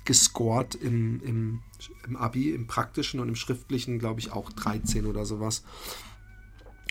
[0.05, 1.63] gescored im, im,
[2.07, 5.65] im Abi, im praktischen und im schriftlichen, glaube ich, auch 13 oder sowas.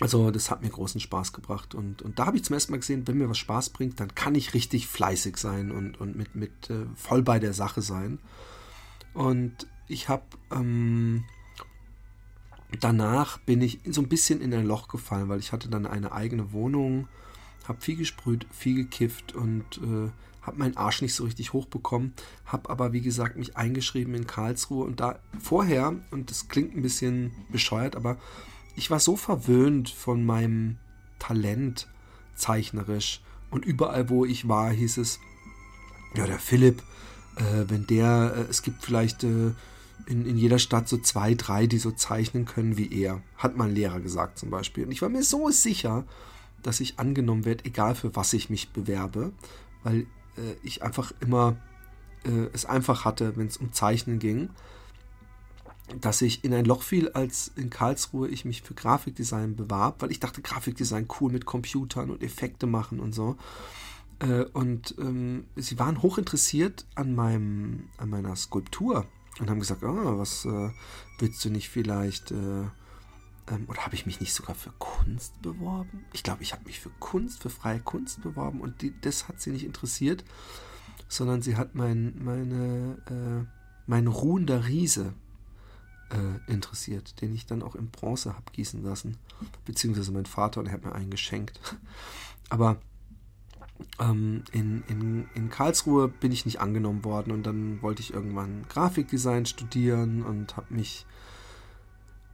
[0.01, 2.79] Also das hat mir großen Spaß gebracht und, und da habe ich zum ersten Mal
[2.79, 6.35] gesehen, wenn mir was Spaß bringt, dann kann ich richtig fleißig sein und, und mit,
[6.35, 8.19] mit äh, voll bei der Sache sein.
[9.13, 11.23] Und ich habe ähm,
[12.79, 16.11] danach bin ich so ein bisschen in ein Loch gefallen, weil ich hatte dann eine
[16.11, 17.07] eigene Wohnung,
[17.67, 22.13] habe viel gesprüht, viel gekifft und äh, habe meinen Arsch nicht so richtig hochbekommen,
[22.45, 26.81] habe aber wie gesagt mich eingeschrieben in Karlsruhe und da vorher, und das klingt ein
[26.81, 28.17] bisschen bescheuert, aber
[28.75, 30.77] ich war so verwöhnt von meinem
[31.19, 31.87] Talent
[32.35, 35.19] zeichnerisch und überall wo ich war hieß es,
[36.15, 36.83] ja der Philipp,
[37.37, 39.51] äh, wenn der, äh, es gibt vielleicht äh,
[40.07, 43.73] in, in jeder Stadt so zwei, drei, die so zeichnen können wie er, hat mein
[43.73, 44.85] Lehrer gesagt zum Beispiel.
[44.85, 46.05] Und ich war mir so sicher,
[46.61, 49.31] dass ich angenommen werde, egal für was ich mich bewerbe,
[49.83, 50.01] weil
[50.37, 51.57] äh, ich einfach immer
[52.25, 54.49] äh, es einfach hatte, wenn es um Zeichnen ging,
[56.01, 60.11] dass ich in ein Loch fiel, als in Karlsruhe ich mich für Grafikdesign bewarb, weil
[60.11, 63.37] ich dachte, Grafikdesign cool mit Computern und Effekte machen und so.
[64.19, 69.05] Äh, und ähm, sie waren hoch interessiert an, meinem, an meiner Skulptur
[69.39, 70.69] und haben gesagt, oh, was äh,
[71.19, 72.63] willst du nicht vielleicht äh,
[73.47, 76.05] ähm, oder habe ich mich nicht sogar für Kunst beworben?
[76.13, 79.41] Ich glaube, ich habe mich für Kunst, für freie Kunst beworben und die, das hat
[79.41, 80.23] sie nicht interessiert,
[81.07, 83.45] sondern sie hat mein, meine, äh,
[83.85, 85.13] mein ruhender Riese
[86.09, 89.17] äh, interessiert, den ich dann auch in Bronze habe gießen lassen,
[89.65, 91.59] beziehungsweise mein Vater und er hat mir einen geschenkt.
[92.49, 92.77] Aber
[93.99, 98.65] ähm, in, in, in Karlsruhe bin ich nicht angenommen worden und dann wollte ich irgendwann
[98.69, 101.05] Grafikdesign studieren und habe mich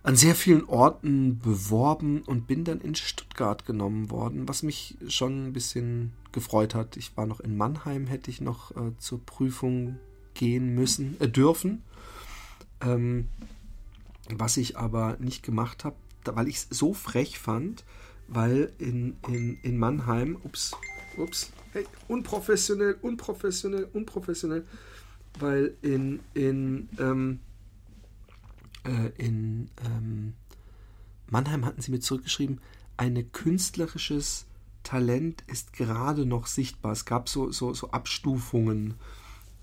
[0.04, 5.48] an sehr vielen Orten beworben und bin dann in Stuttgart genommen worden, was mich schon
[5.48, 6.98] ein bisschen gefreut hat.
[6.98, 10.00] Ich war noch in Mannheim, hätte ich noch äh, zur Prüfung
[10.34, 11.84] gehen müssen, äh, dürfen.
[12.82, 13.28] Ähm,
[14.40, 17.84] was ich aber nicht gemacht habe, weil ich es so frech fand,
[18.28, 20.72] weil in, in, in Mannheim, ups,
[21.18, 24.66] ups, hey, unprofessionell, unprofessionell, unprofessionell,
[25.40, 27.40] weil in, in, ähm,
[28.86, 30.34] äh, in ähm,
[31.28, 32.60] Mannheim hatten sie mir zurückgeschrieben,
[32.98, 34.46] ein künstlerisches
[34.84, 36.92] Talent ist gerade noch sichtbar.
[36.92, 38.96] Es gab so, so, so Abstufungen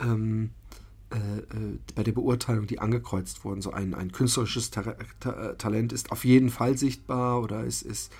[0.01, 0.58] ähm, äh, äh,
[1.95, 3.63] bei der Beurteilung, die angekreuzt wurden.
[3.63, 8.13] So ein, ein künstlerisches Ta Ta Talent ist auf jeden Fall sichtbar oder ist, ist,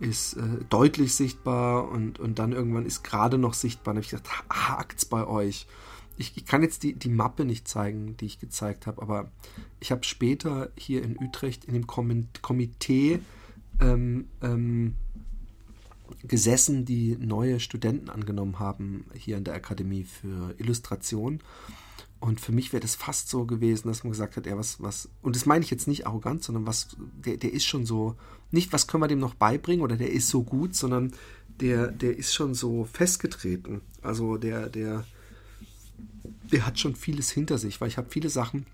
[0.00, 3.94] ist äh, deutlich sichtbar und, und dann irgendwann ist gerade noch sichtbar.
[3.94, 5.66] Dann habe ich gedacht, hakt's bei euch
[6.16, 9.30] ich, ich, kann jetzt die, die Mappe nicht zeigen, die ich gezeigt habe, aber
[9.80, 13.20] ich habe später hier in Utrecht in dem Komitee
[13.80, 14.94] ähm, ähm,
[16.24, 21.40] gesessen, die neue Studenten angenommen haben hier in der Akademie für Illustration.
[22.22, 25.08] Und für mich wäre das fast so gewesen, dass man gesagt hat, ja, was, was,
[25.22, 28.14] und das meine ich jetzt nicht arrogant, sondern was, der, der ist schon so,
[28.52, 31.12] nicht, was können wir dem noch beibringen oder der ist so gut, sondern
[31.58, 33.80] der, der ist schon so festgetreten.
[34.02, 35.04] Also der, der,
[36.52, 38.66] der hat schon vieles hinter sich, weil ich habe viele Sachen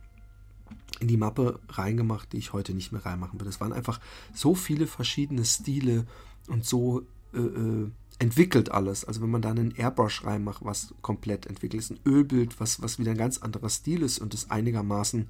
[1.01, 3.49] in die Mappe reingemacht, die ich heute nicht mehr reinmachen würde.
[3.49, 3.99] Es waren einfach
[4.35, 6.05] so viele verschiedene Stile
[6.49, 9.05] und so äh, äh, entwickelt alles.
[9.05, 12.99] Also wenn man da einen Airbrush reinmacht, was komplett entwickelt ist, ein Ölbild, was, was
[12.99, 15.29] wieder ein ganz anderer Stil ist und es einigermaßen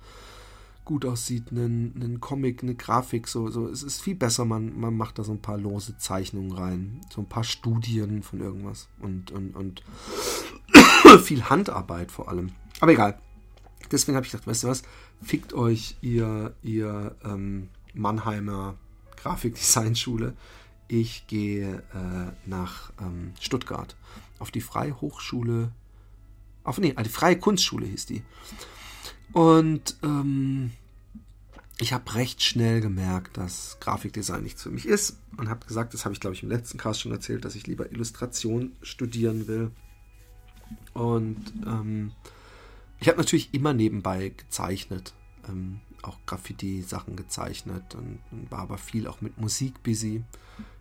[0.84, 4.96] gut aussieht, einen, einen Comic, eine Grafik, so, so, es ist viel besser, man, man
[4.96, 9.30] macht da so ein paar lose Zeichnungen rein, so ein paar Studien von irgendwas und,
[9.30, 9.82] und, und
[11.22, 12.52] viel Handarbeit vor allem.
[12.80, 13.18] Aber egal.
[13.90, 14.82] Deswegen habe ich gedacht, weißt du was,
[15.22, 18.76] fickt euch ihr, ihr ähm, Mannheimer
[19.16, 20.34] Grafikdesignschule.
[20.88, 23.94] Ich gehe äh, nach ähm, Stuttgart
[24.38, 25.70] auf die Freie Hochschule,
[26.64, 28.22] auf nee, die Freie Kunstschule hieß die.
[29.32, 30.72] Und ähm,
[31.80, 36.04] ich habe recht schnell gemerkt, dass Grafikdesign nichts für mich ist und habe gesagt, das
[36.04, 39.70] habe ich glaube ich im letzten Cast schon erzählt, dass ich lieber Illustration studieren will.
[40.92, 42.12] Und ähm,
[43.00, 45.14] ich habe natürlich immer nebenbei gezeichnet,
[45.48, 50.24] ähm, auch Graffiti-Sachen gezeichnet und, und, war aber viel auch mit Musik busy.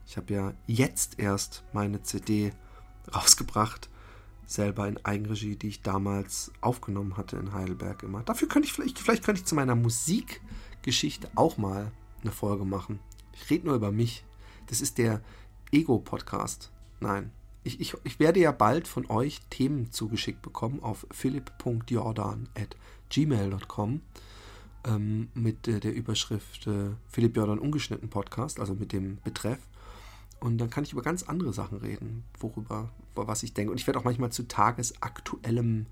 [0.07, 2.53] Ich habe ja jetzt erst meine CD
[3.13, 3.89] rausgebracht,
[4.45, 8.23] selber in Eigenregie, die ich damals aufgenommen hatte in Heidelberg immer.
[8.23, 11.91] Dafür könnte ich vielleicht, vielleicht könnte ich zu meiner Musikgeschichte auch mal
[12.21, 13.01] eine Folge machen.
[13.33, 14.23] Ich rede nur über mich.
[14.67, 15.19] Das ist der
[15.71, 16.71] Ego-Podcast.
[17.01, 24.01] Nein, ich, ich, ich werde ja bald von euch Themen zugeschickt bekommen auf philipp.jordan.gmail.com
[24.85, 29.59] ähm, mit äh, der Überschrift äh, Philipp Jordan ungeschnitten Podcast, also mit dem Betreff.
[30.39, 33.71] Und dann kann ich über ganz andere Sachen reden, worüber, was ich denke.
[33.71, 35.87] Und ich werde auch manchmal zu tagesaktuellem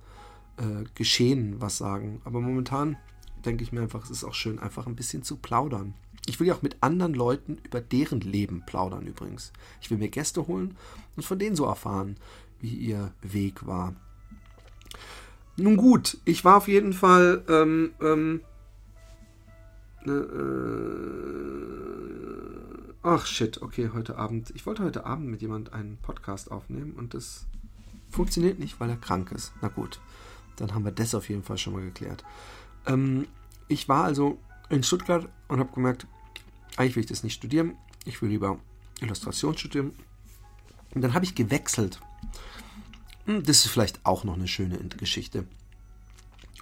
[0.57, 2.21] äh, Geschehen was sagen.
[2.25, 2.97] Aber momentan
[3.45, 5.93] denke ich mir einfach, es ist auch schön, einfach ein bisschen zu plaudern.
[6.27, 9.51] Ich will ja auch mit anderen Leuten über deren Leben plaudern übrigens.
[9.81, 10.75] Ich will mir Gäste holen
[11.15, 12.17] und von denen so erfahren,
[12.59, 13.95] wie ihr Weg war.
[15.57, 17.43] Nun gut, ich war auf jeden Fall.
[17.47, 18.41] Ähm, ähm,
[20.05, 20.11] äh,
[23.05, 24.51] ach shit, okay, heute Abend.
[24.55, 27.45] Ich wollte heute Abend mit jemand einen Podcast aufnehmen und das
[28.09, 29.53] funktioniert nicht, weil er krank ist.
[29.61, 29.99] Na gut,
[30.55, 32.23] dann haben wir das auf jeden Fall schon mal geklärt.
[32.87, 33.27] Ähm,
[33.67, 34.39] ich war also
[34.69, 36.07] in Stuttgart und habe gemerkt,
[36.77, 37.75] eigentlich will ich das nicht studieren.
[38.05, 38.59] Ich will lieber
[39.01, 39.93] Illustration studieren.
[40.95, 42.01] Und dann habe ich gewechselt.
[43.25, 45.45] Hm, das ist vielleicht auch noch eine schöne Geschichte.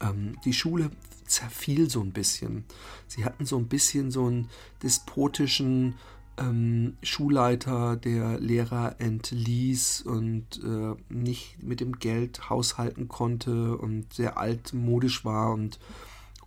[0.02, 0.92] Ähm, die Schule
[1.26, 2.66] zerfiel so ein bisschen.
[3.08, 4.50] Sie hatten so ein bisschen so einen
[4.82, 5.96] despotischen
[6.38, 14.38] ähm, Schulleiter, der Lehrer entließ und äh, nicht mit dem Geld haushalten konnte und sehr
[14.38, 15.54] altmodisch war.
[15.54, 15.80] Und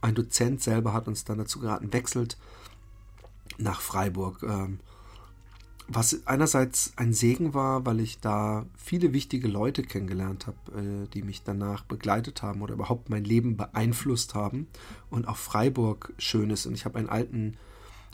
[0.01, 2.37] ein Dozent selber hat uns dann dazu geraten, wechselt
[3.59, 4.43] nach Freiburg.
[4.43, 4.81] Ähm,
[5.89, 11.23] was einerseits ein Segen war, weil ich da viele wichtige Leute kennengelernt habe, äh, die
[11.23, 14.67] mich danach begleitet haben oder überhaupt mein Leben beeinflusst haben
[15.11, 16.67] und auch Freiburg schön ist.
[16.67, 17.57] Und ich habe einen alten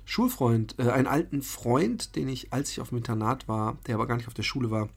[0.04, 4.06] Schulfreund, äh, einen alten Freund, den ich, als ich auf dem Internat war, der aber
[4.06, 4.88] gar nicht auf der Schule war,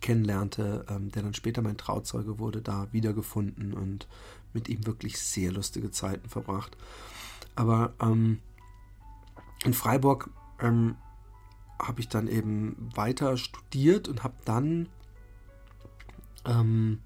[0.00, 4.08] kennenlernte, ähm, der dann später mein Trauzeuge wurde, da wiedergefunden und
[4.52, 6.76] mit ihm wirklich sehr lustige Zeiten verbracht.
[7.54, 8.40] Aber ähm,
[9.64, 10.30] in Freiburg
[10.60, 10.96] ähm,
[11.80, 14.88] habe ich dann eben weiter studiert und habe dann
[16.44, 17.00] ähm,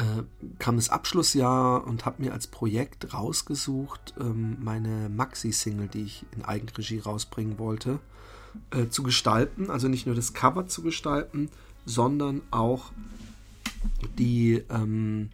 [0.00, 0.22] äh,
[0.58, 6.42] kam das Abschlussjahr und habe mir als Projekt rausgesucht, ähm, meine Maxi-Single, die ich in
[6.42, 8.00] Eigenregie rausbringen wollte,
[8.70, 9.70] äh, zu gestalten.
[9.70, 11.50] Also nicht nur das Cover zu gestalten,
[11.84, 12.92] sondern auch
[14.18, 15.28] die, ähm,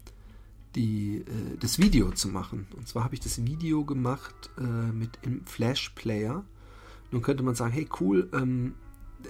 [0.74, 2.66] die, äh, das Video zu machen.
[2.76, 6.44] Und zwar habe ich das Video gemacht äh, mit im Flash Player.
[7.12, 8.74] Nun könnte man sagen, hey cool, ähm,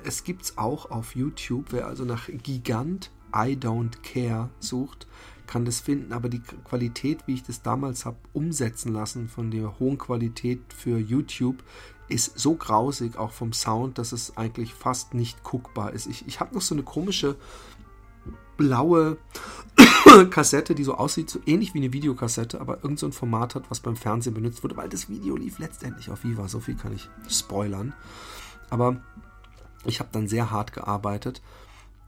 [0.03, 1.67] es gibt es auch auf YouTube.
[1.73, 5.07] Wer also nach Gigant I Don't Care sucht,
[5.47, 6.13] kann das finden.
[6.13, 10.99] Aber die Qualität, wie ich das damals habe umsetzen lassen, von der hohen Qualität für
[10.99, 11.63] YouTube,
[12.09, 16.07] ist so grausig, auch vom Sound, dass es eigentlich fast nicht guckbar ist.
[16.07, 17.37] Ich, ich habe noch so eine komische
[18.57, 19.19] blaue
[20.31, 23.71] Kassette, die so aussieht, so ähnlich wie eine Videokassette, aber irgend so ein Format hat,
[23.71, 26.49] was beim Fernsehen benutzt wurde, weil das Video lief letztendlich auf Viva.
[26.49, 27.93] So viel kann ich spoilern.
[28.71, 28.97] Aber
[29.85, 31.43] ich habe dann sehr hart gearbeitet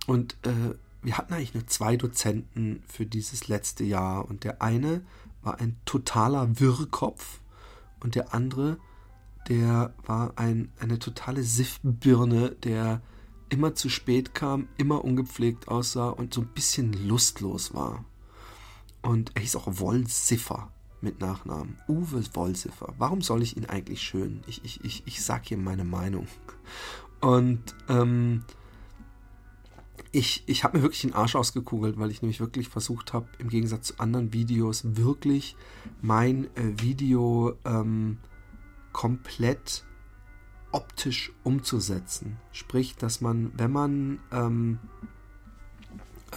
[0.07, 5.03] und äh, wir hatten eigentlich nur zwei Dozenten für dieses letzte Jahr und der eine
[5.43, 7.41] war ein totaler Wirrkopf
[8.01, 8.79] und der andere,
[9.49, 13.01] der war ein, eine totale Siffbirne, der
[13.49, 18.05] immer zu spät kam, immer ungepflegt aussah und so ein bisschen lustlos war.
[19.01, 21.79] Und er hieß auch Wollsiffer mit Nachnamen.
[21.89, 22.95] Uwe Wollsiffer.
[22.99, 24.43] Warum soll ich ihn eigentlich schön?
[24.47, 26.27] Ich, ich, ich, ich sag hier meine Meinung.
[27.21, 28.45] Und ähm,
[30.13, 33.49] ich, ich habe mir wirklich den Arsch ausgekugelt, weil ich nämlich wirklich versucht habe, im
[33.49, 35.57] Gegensatz zu anderen Videos, wirklich
[36.01, 38.19] mein äh, Video ähm,
[38.93, 39.85] komplett
[40.73, 42.37] optisch umzusetzen.
[42.53, 44.79] Sprich, dass man, wenn man ähm,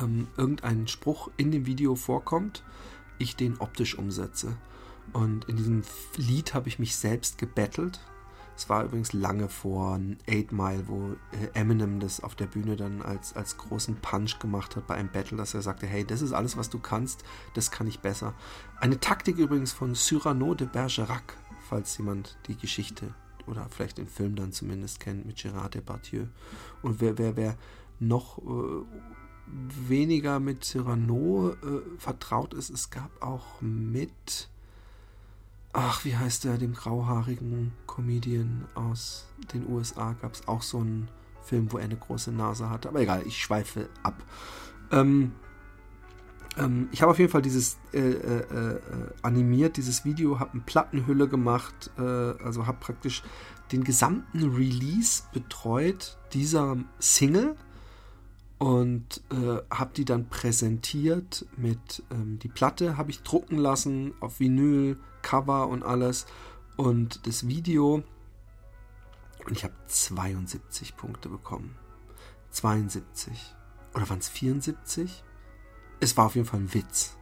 [0.02, 2.64] ähm, irgendeinen Spruch in dem Video vorkommt,
[3.18, 4.58] ich den optisch umsetze.
[5.14, 5.84] Und in diesem
[6.16, 8.00] Lied habe ich mich selbst gebettelt.
[8.56, 13.02] Es war übrigens lange vor 8 Mile, wo äh, Eminem das auf der Bühne dann
[13.02, 16.34] als, als großen Punch gemacht hat bei einem Battle, dass er sagte, hey, das ist
[16.34, 18.34] alles, was du kannst, das kann ich besser.
[18.80, 21.38] Eine Taktik übrigens von Cyrano de Bergerac,
[21.70, 23.14] falls jemand die Geschichte
[23.48, 26.26] oder vielleicht den Film dann zumindest kennt mit Gérard Depardieu.
[26.82, 27.58] Und wer, wer, wer
[28.00, 28.86] noch äh,
[29.48, 34.50] weniger mit Cyrano äh, vertraut ist, es gab auch mit,
[35.74, 41.08] ach, wie heißt der, dem grauhaarigen Comedian aus den USA, gab es auch so einen
[41.44, 42.90] Film, wo er eine große Nase hatte.
[42.90, 44.22] Aber egal, ich schweife ab.
[44.92, 45.32] Ähm,
[46.58, 48.80] ähm, ich habe auf jeden Fall dieses äh, äh, äh,
[49.22, 53.24] animiert, dieses Video, habe eine Plattenhülle gemacht, äh, also habe praktisch
[53.72, 57.56] den gesamten Release betreut dieser Single
[58.58, 64.40] und äh, habe die dann präsentiert mit ähm, die Platte habe ich drucken lassen auf
[64.40, 66.26] Vinyl, Cover und alles
[66.78, 68.04] und das Video
[69.46, 71.76] und ich habe 72 Punkte bekommen.
[72.52, 73.56] 72
[73.94, 75.24] oder waren es 74?
[76.02, 77.16] es war auf jeden Fall ein Witz.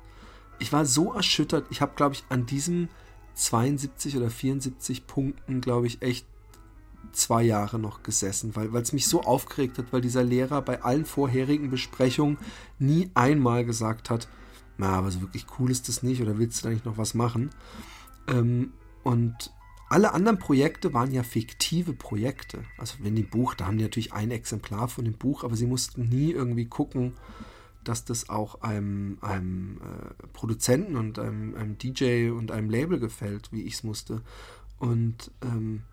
[0.58, 1.68] Ich war so erschüttert.
[1.70, 2.90] Ich habe, glaube ich, an diesen
[3.36, 6.26] 72 oder 74 Punkten, glaube ich, echt
[7.12, 11.06] zwei Jahre noch gesessen, weil es mich so aufgeregt hat, weil dieser Lehrer bei allen
[11.06, 12.38] vorherigen Besprechungen
[12.78, 14.28] nie einmal gesagt hat,
[14.80, 17.14] na, aber so wirklich cool ist das nicht oder willst du da nicht noch was
[17.14, 17.52] machen?
[18.28, 18.72] Ähm,
[19.04, 19.52] und
[19.90, 22.64] alle anderen Projekte waren ja fiktive Projekte.
[22.78, 25.66] Also wenn die Buch, da haben die natürlich ein Exemplar von dem Buch, aber sie
[25.66, 27.14] mussten nie irgendwie gucken,
[27.84, 33.52] dass das auch einem, einem äh, Produzenten und einem, einem, DJ und einem Label gefällt,
[33.52, 34.22] wie ich es musste.
[34.78, 35.84] Und ähm,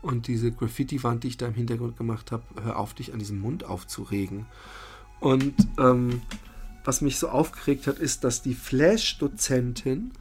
[0.00, 3.40] Und diese Graffiti-Wand, die ich da im Hintergrund gemacht habe, hör auf, dich an diesem
[3.40, 4.46] Mund aufzuregen.
[5.20, 6.22] Und ähm,
[6.84, 10.12] was mich so aufgeregt hat, ist, dass die Flash-Dozentin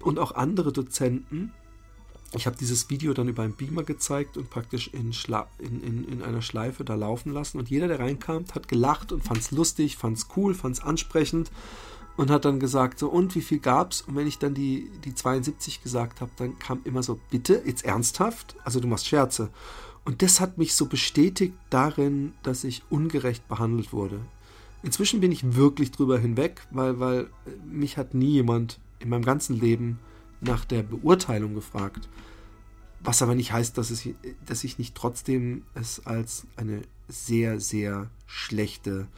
[0.00, 1.52] und auch andere Dozenten,
[2.34, 5.12] ich habe dieses Video dann über einen Beamer gezeigt und praktisch in,
[5.58, 7.58] in, in, in, einer Schleife da laufen lassen.
[7.58, 10.82] Und jeder, der reinkam, hat gelacht und fand es lustig, fand es cool, fand es
[10.82, 11.50] ansprechend
[12.18, 14.02] und hat dann gesagt, so, und wie viel gab's?
[14.02, 17.84] Und wenn ich dann die, die 72 gesagt habe, dann kam immer so, bitte, jetzt
[17.84, 18.56] ernsthaft?
[18.64, 19.50] Also du machst Scherze.
[20.04, 24.20] Und das hat mich so bestätigt darin, dass ich ungerecht behandelt wurde.
[24.82, 27.26] Inzwischen bin ich wirklich drüber hinweg, weil, weil
[27.66, 29.98] mich hat nie jemand in meinem ganzen Leben
[30.40, 32.08] nach der Beurteilung gefragt.
[33.00, 34.08] Was aber nicht heißt, dass, es,
[34.44, 39.08] dass ich nicht trotzdem es als eine sehr, sehr schlechte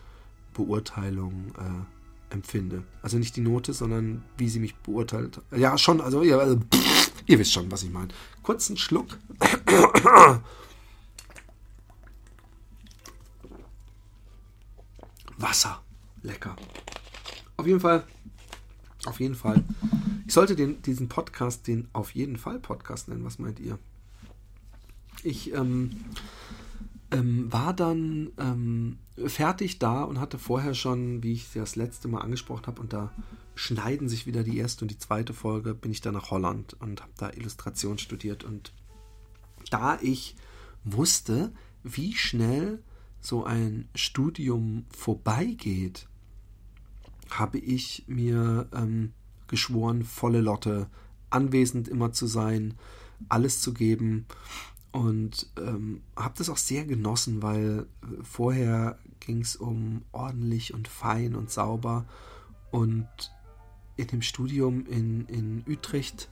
[0.55, 2.85] Beurteilung äh, empfinde.
[3.03, 5.41] Also nicht die Note, sondern wie sie mich beurteilt.
[5.57, 8.09] Ja, schon, also ihr, also, pff, ihr wisst schon, was ich meine.
[8.43, 9.19] Kurzen Schluck.
[15.41, 15.83] Wasser.
[16.23, 16.57] Lecker.
[17.57, 18.05] Auf jeden Fall.
[19.07, 19.65] Auf jeden Fall.
[20.27, 23.25] Ich sollte den, diesen Podcast den Auf jeden Fall Podcast nennen.
[23.25, 23.79] Was meint ihr?
[25.23, 25.91] Ich ähm,
[27.11, 32.21] ähm, war dann ähm, fertig da und hatte vorher schon, wie ich das letzte Mal
[32.21, 33.13] angesprochen habe, und da
[33.55, 37.03] schneiden sich wieder die erste und die zweite Folge, bin ich dann nach Holland und
[37.03, 38.45] habe da Illustration studiert.
[38.45, 38.73] Und
[39.71, 40.37] da ich
[40.85, 42.83] wusste, wie schnell
[43.21, 46.09] so ein Studium vorbeigeht,
[47.31, 49.13] habe ich mir ähm,
[49.47, 50.89] geschworen, volle Lotte
[51.31, 52.75] anwesend immer zu sein,
[53.29, 54.27] alles zu geben
[54.93, 60.89] und ähm, habe das auch sehr genossen, weil äh, vorher ging es um ordentlich und
[60.89, 62.07] fein und sauber.
[62.71, 63.07] Und
[63.97, 66.29] in dem Studium in, in Utrecht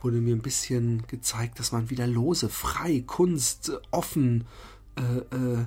[0.00, 4.44] wurde mir ein bisschen gezeigt, dass man wieder lose, frei, Kunst, offen,
[4.96, 5.66] äh, äh,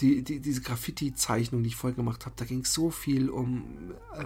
[0.00, 3.92] die, die, diese Graffiti-Zeichnung, die ich vorher gemacht habe, da ging es so viel um
[4.14, 4.24] äh,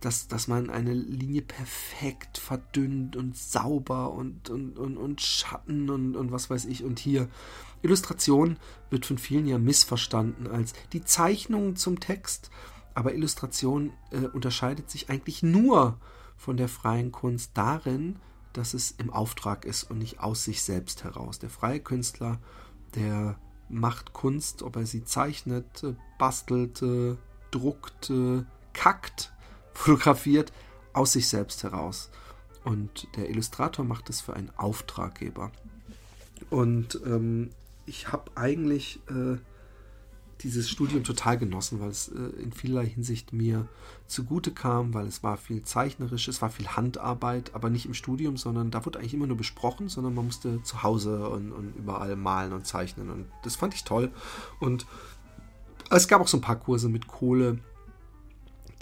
[0.00, 6.14] dass, dass man eine Linie perfekt verdünnt und sauber und, und, und, und Schatten und,
[6.14, 6.84] und was weiß ich.
[6.84, 7.28] Und hier
[7.82, 8.58] Illustration
[8.90, 12.50] wird von vielen ja missverstanden als die Zeichnung zum Text.
[12.94, 15.98] Aber Illustration äh, unterscheidet sich eigentlich nur
[16.36, 18.16] von der freien Kunst darin,
[18.52, 21.40] dass es im Auftrag ist und nicht aus sich selbst heraus.
[21.40, 22.38] Der freie Künstler,
[22.94, 23.38] der
[23.68, 25.84] macht Kunst, ob er sie zeichnet,
[26.18, 26.82] bastelt,
[27.50, 28.12] druckt,
[28.72, 29.32] kackt,
[29.72, 30.52] fotografiert
[30.92, 32.10] aus sich selbst heraus.
[32.64, 35.52] Und der Illustrator macht es für einen Auftraggeber.
[36.50, 37.50] Und ähm,
[37.86, 39.38] ich habe eigentlich äh,
[40.42, 43.68] dieses Studium total genossen, weil es äh, in vielerlei Hinsicht mir
[44.06, 48.36] zugute kam, weil es war viel zeichnerisch, es war viel Handarbeit, aber nicht im Studium,
[48.36, 52.16] sondern da wurde eigentlich immer nur besprochen, sondern man musste zu Hause und, und überall
[52.16, 53.10] malen und zeichnen.
[53.10, 54.10] Und das fand ich toll.
[54.60, 54.86] Und
[55.90, 57.58] es gab auch so ein paar Kurse mit Kohle,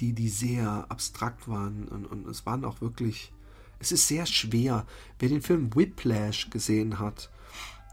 [0.01, 3.33] die, die sehr abstrakt waren und, und es waren auch wirklich,
[3.79, 4.87] es ist sehr schwer.
[5.19, 7.31] Wer den Film Whiplash gesehen hat,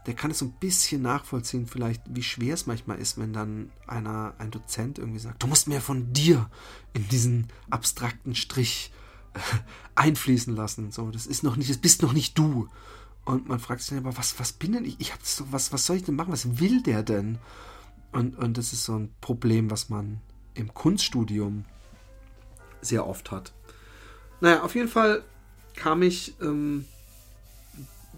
[0.06, 3.70] der kann es so ein bisschen nachvollziehen, vielleicht, wie schwer es manchmal ist, wenn dann
[3.86, 6.50] einer, ein Dozent irgendwie sagt, du musst mehr von dir
[6.92, 8.92] in diesen abstrakten Strich
[9.32, 9.38] äh,
[9.94, 10.92] einfließen lassen.
[10.92, 12.68] So, das ist noch nicht, das bist noch nicht du.
[13.24, 14.96] Und man fragt sich dann, aber was, was bin denn ich?
[15.00, 16.32] Ich habe so, was, was soll ich denn machen?
[16.32, 17.38] Was will der denn?
[18.12, 20.20] Und, und das ist so ein Problem, was man
[20.52, 21.64] im Kunststudium
[22.82, 23.52] sehr oft hat.
[24.40, 25.24] Naja, auf jeden Fall
[25.74, 26.84] kam ich, ähm,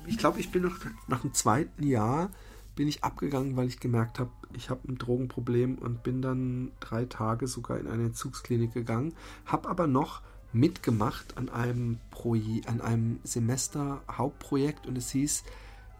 [0.07, 0.77] ich glaube, ich bin noch
[1.09, 2.31] nach dem zweiten Jahr
[2.75, 7.07] bin ich abgegangen, weil ich gemerkt habe, ich habe ein Drogenproblem und bin dann drei
[7.07, 9.15] Tage sogar in eine Entzugsklinik gegangen,
[9.47, 10.21] habe aber noch
[10.53, 15.45] mitgemacht an einem, Proje an einem Semester Hauptprojekt und es hieß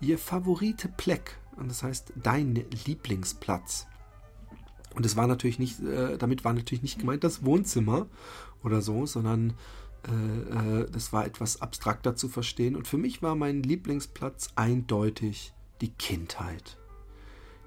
[0.01, 2.55] Ihr Favorite Pleck und das heißt dein
[2.85, 3.87] Lieblingsplatz.
[4.95, 8.07] Und es war natürlich nicht, äh, damit war natürlich nicht gemeint das Wohnzimmer
[8.63, 9.55] oder so, sondern
[10.93, 12.77] das war etwas abstrakter zu verstehen.
[12.77, 16.79] Und für mich war mein Lieblingsplatz eindeutig die Kindheit.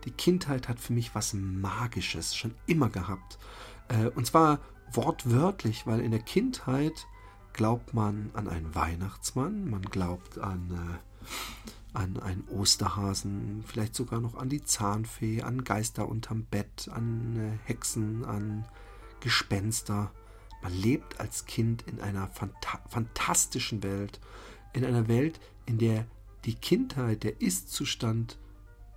[0.05, 3.37] Die Kindheit hat für mich was Magisches schon immer gehabt.
[3.89, 4.59] Äh, und zwar
[4.91, 7.05] wortwörtlich, weil in der Kindheit
[7.53, 14.35] glaubt man an einen Weihnachtsmann, man glaubt an, äh, an einen Osterhasen, vielleicht sogar noch
[14.35, 18.65] an die Zahnfee, an Geister unterm Bett, an äh, Hexen, an
[19.19, 20.11] Gespenster.
[20.61, 24.19] Man lebt als Kind in einer fanta fantastischen Welt,
[24.73, 26.05] in einer Welt, in der
[26.45, 28.37] die Kindheit, der Ist-Zustand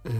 [0.04, 0.10] äh,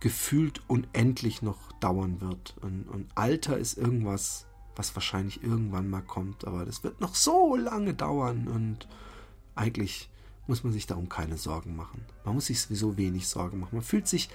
[0.00, 2.54] gefühlt unendlich noch dauern wird.
[2.60, 4.46] Und, und, Alter ist irgendwas,
[4.76, 8.86] was wahrscheinlich irgendwann mal kommt, aber das wird noch so lange dauern und
[9.56, 10.08] eigentlich
[10.46, 12.04] muss man sich darum keine Sorgen machen.
[12.24, 13.76] Man muss sich sowieso wenig Sorgen machen.
[13.76, 14.30] Man fühlt sich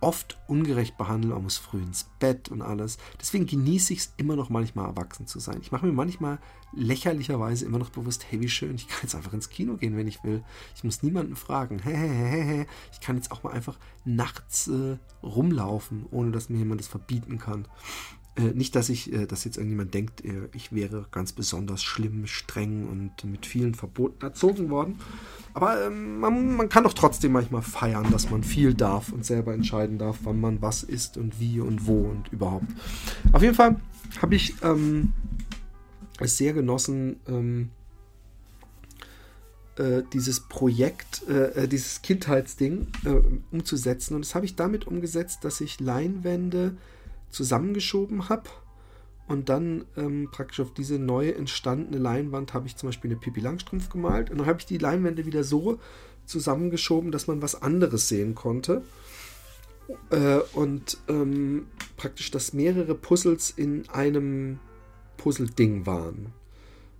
[0.00, 2.98] oft ungerecht behandelt, man muss früh ins Bett und alles.
[3.20, 5.58] Deswegen genieße ich es immer noch manchmal erwachsen zu sein.
[5.62, 6.38] Ich mache mir manchmal
[6.72, 10.08] lächerlicherweise immer noch bewusst, hey, wie schön, ich kann jetzt einfach ins Kino gehen, wenn
[10.08, 10.42] ich will.
[10.74, 11.80] Ich muss niemanden fragen.
[12.92, 17.38] Ich kann jetzt auch mal einfach nachts äh, rumlaufen, ohne dass mir jemand das verbieten
[17.38, 17.66] kann.
[18.34, 22.26] Äh, nicht, dass ich, äh, dass jetzt irgendjemand denkt, äh, ich wäre ganz besonders schlimm,
[22.26, 25.00] streng und mit vielen Verboten erzogen worden.
[25.52, 29.52] Aber ähm, man, man, kann doch trotzdem manchmal feiern, dass man viel darf und selber
[29.52, 32.68] entscheiden darf, wann man was isst und wie und wo und überhaupt.
[33.32, 33.76] Auf jeden Fall
[34.22, 35.12] habe ich ähm,
[36.18, 37.68] es sehr genossen, ähm,
[39.76, 42.86] äh, dieses Projekt, äh, dieses Kindheitsding
[43.50, 44.14] umzusetzen.
[44.14, 46.76] Und das habe ich damit umgesetzt, dass ich Leinwände
[47.32, 48.48] zusammengeschoben habe.
[49.26, 53.40] Und dann ähm, praktisch auf diese neu entstandene Leinwand habe ich zum Beispiel eine Pipi
[53.40, 54.30] Langstrumpf gemalt.
[54.30, 55.78] Und dann habe ich die Leinwände wieder so
[56.26, 58.82] zusammengeschoben, dass man was anderes sehen konnte.
[60.10, 61.66] Äh, und ähm,
[61.96, 64.58] praktisch, dass mehrere Puzzles in einem
[65.16, 66.32] Puzzle-Ding waren.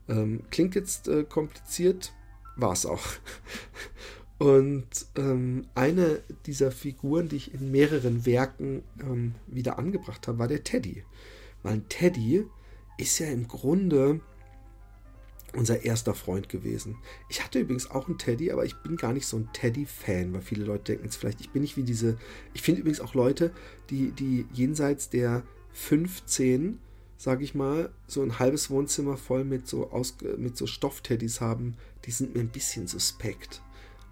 [0.09, 2.13] Ähm, klingt jetzt äh, kompliziert,
[2.57, 3.03] war es auch.
[4.43, 10.49] Und ähm, eine dieser Figuren, die ich in mehreren Werken ähm, wieder angebracht habe, war
[10.49, 11.05] der Teddy.
[11.63, 12.45] Weil ein Teddy
[12.99, 14.19] ist ja im Grunde
[15.55, 16.97] unser erster Freund gewesen.
[17.29, 20.43] Ich hatte übrigens auch einen Teddy, aber ich bin gar nicht so ein Teddy-Fan, weil
[20.43, 22.19] viele Leute denken jetzt vielleicht, ich bin nicht wie diese.
[22.53, 23.53] Ich finde übrigens auch Leute,
[23.91, 26.81] die, die jenseits der 15,
[27.17, 31.77] sage ich mal, so ein halbes Wohnzimmer voll mit so, Aus, mit so Stoffteddys haben,
[32.07, 33.63] die sind mir ein bisschen suspekt.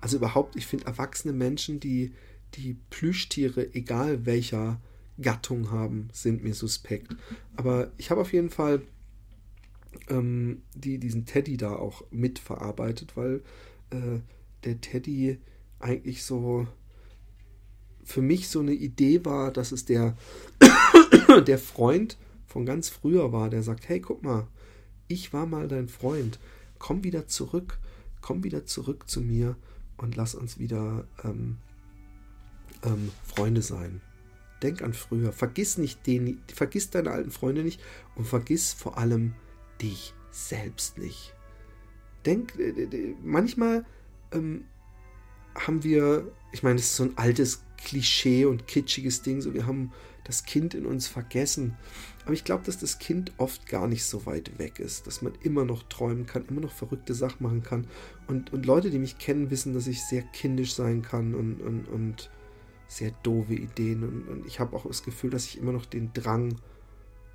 [0.01, 2.13] Also überhaupt, ich finde erwachsene Menschen, die,
[2.55, 4.81] die Plüschtiere, egal welcher
[5.21, 7.15] Gattung haben, sind mir suspekt.
[7.57, 8.83] Aber ich habe auf jeden Fall
[10.09, 13.43] ähm, die, diesen Teddy da auch mitverarbeitet, weil
[13.91, 14.21] äh,
[14.65, 15.39] der Teddy
[15.79, 16.67] eigentlich so
[18.03, 20.17] für mich so eine Idee war, dass es der,
[21.47, 24.49] der Freund von ganz früher war, der sagt, hey, guck mal,
[25.07, 26.39] ich war mal dein Freund,
[26.79, 27.79] komm wieder zurück,
[28.21, 29.57] komm wieder zurück zu mir
[30.01, 31.59] und lass uns wieder ähm,
[32.85, 34.01] ähm, Freunde sein.
[34.63, 35.33] Denk an früher.
[35.33, 37.81] Vergiss nicht den, vergiss deine alten Freunde nicht
[38.17, 39.35] und vergiss vor allem
[39.81, 41.35] dich selbst nicht.
[42.27, 43.85] Denk, äh, manchmal
[44.33, 44.65] ähm,
[45.55, 49.67] haben wir, ich meine, das ist so ein altes Klischee und kitschiges Ding, so wir
[49.67, 49.93] haben
[50.25, 51.77] das Kind in uns vergessen.
[52.25, 55.33] Aber ich glaube, dass das Kind oft gar nicht so weit weg ist, dass man
[55.43, 57.87] immer noch träumen kann, immer noch verrückte Sachen machen kann.
[58.27, 61.89] Und, und Leute, die mich kennen, wissen, dass ich sehr kindisch sein kann und, und,
[61.89, 62.31] und
[62.87, 64.05] sehr doofe Ideen.
[64.05, 66.57] Und, und ich habe auch das Gefühl, dass ich immer noch den Drang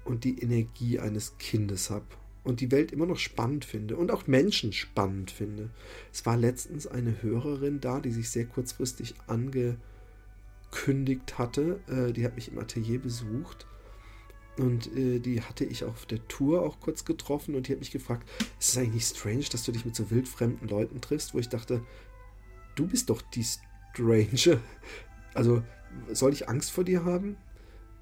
[0.03, 2.05] und die Energie eines Kindes habe.
[2.43, 5.71] Und die Welt immer noch spannend finde und auch Menschen spannend finde.
[6.13, 9.77] Es war letztens eine Hörerin da, die sich sehr kurzfristig ange
[10.75, 11.79] angekündigt hatte.
[11.87, 13.65] Äh, die hat mich im Atelier besucht.
[14.57, 17.91] Und äh, die hatte ich auf der Tour auch kurz getroffen und die hat mich
[17.91, 21.39] gefragt, ist es eigentlich nicht strange, dass du dich mit so wildfremden Leuten triffst, wo
[21.39, 21.83] ich dachte,
[22.75, 24.61] du bist doch die Strange.
[25.33, 25.63] Also
[26.13, 27.35] soll ich Angst vor dir haben?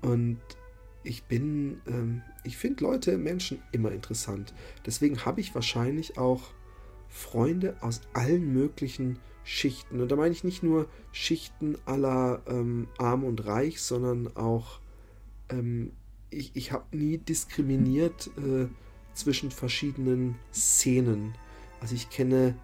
[0.04, 0.40] Und
[1.02, 4.54] ich bin, ähm, ich finde Leute, Menschen immer interessant.
[4.86, 6.52] Deswegen habe ich wahrscheinlich auch
[7.10, 10.02] Freunde aus allen möglichen Schichten.
[10.02, 14.80] Und da meine ich nicht nur Schichten aller ähm, arm und reich, sondern auch,
[15.50, 15.92] ähm,
[16.30, 18.68] ich, ich habe nie diskriminiert äh,
[19.14, 21.36] zwischen verschiedenen Szenen.
[21.82, 22.56] Also ich kenne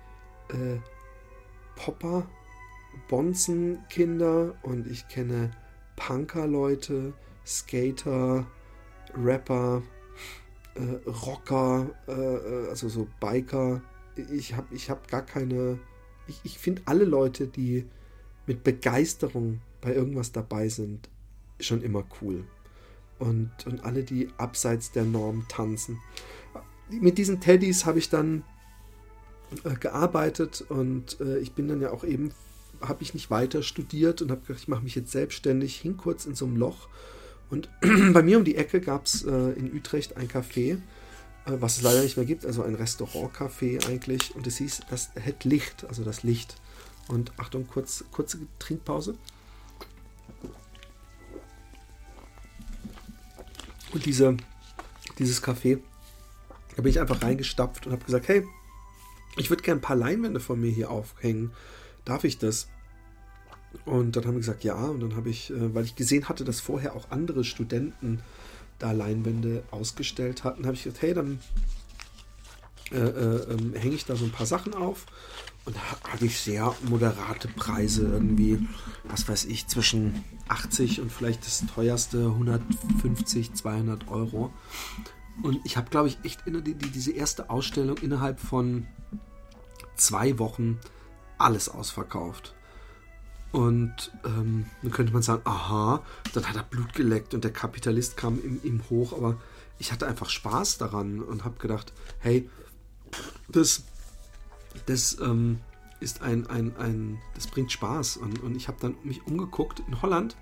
[0.50, 0.78] äh,
[1.76, 2.28] Popper,
[3.08, 5.52] Bonzenkinder und ich kenne
[5.96, 7.14] Punker-Leute,
[7.46, 8.48] Skater,
[9.16, 9.82] Rapper,
[10.76, 13.82] äh, Rocker, äh, äh, also so Biker.
[14.32, 15.80] Ich habe ich hab gar keine
[16.30, 17.86] ich, ich finde alle Leute, die
[18.48, 21.10] mit Begeisterung bei irgendwas dabei sind,
[21.60, 22.44] schon immer cool.
[23.18, 26.00] Und, und alle, die abseits der Norm tanzen.
[26.90, 28.44] mit diesen Teddys habe ich dann
[29.64, 32.32] äh, gearbeitet und äh, ich bin dann ja auch eben,
[32.82, 36.26] habe ich nicht weiter studiert und habe gedacht, ich mache mich jetzt selbstständig, hing kurz
[36.26, 36.88] in so einem Loch
[37.50, 37.70] und
[38.14, 40.80] bei mir um die Ecke gab es äh, in Utrecht ein Café,
[41.60, 45.48] was es leider nicht mehr gibt, also ein Restaurant-Café eigentlich und es hieß, das hätte
[45.48, 46.56] Licht, also das Licht.
[47.08, 49.16] Und Achtung, kurz, kurze Trinkpause.
[53.92, 54.38] Und diese,
[55.18, 55.80] dieses Café,
[56.76, 58.46] da bin ich einfach reingestapft und habe gesagt, hey,
[59.38, 61.52] ich würde gerne ein paar Leinwände von mir hier aufhängen.
[62.06, 62.68] Darf ich das?
[63.86, 64.76] Und dann haben wir gesagt, ja.
[64.76, 68.22] Und dann habe ich, äh, weil ich gesehen hatte, dass vorher auch andere Studenten
[68.80, 71.40] da Leinwände ausgestellt hatten, habe ich gesagt, hey, dann
[72.92, 75.06] äh, äh, ähm, hänge ich da so ein paar Sachen auf.
[75.66, 78.66] Und da hatte ich sehr moderate Preise, irgendwie,
[79.04, 84.52] was weiß ich, zwischen 80 und vielleicht das teuerste 150, 200 Euro.
[85.44, 88.88] Und ich habe, glaube ich, echt in, die, diese erste Ausstellung innerhalb von
[89.96, 90.80] zwei Wochen
[91.38, 92.56] alles ausverkauft.
[93.52, 98.16] Und ähm, dann könnte man sagen, aha, dann hat er Blut geleckt und der Kapitalist
[98.16, 99.14] kam ihm, ihm hoch.
[99.14, 99.38] Aber
[99.80, 102.48] ich hatte einfach Spaß daran und habe gedacht, hey,
[103.48, 103.84] das,
[104.86, 105.60] das ähm,
[106.00, 108.18] ist ein, ein, ein, das bringt Spaß.
[108.18, 109.82] Und, und ich habe dann mich umgeguckt.
[109.88, 110.36] In Holland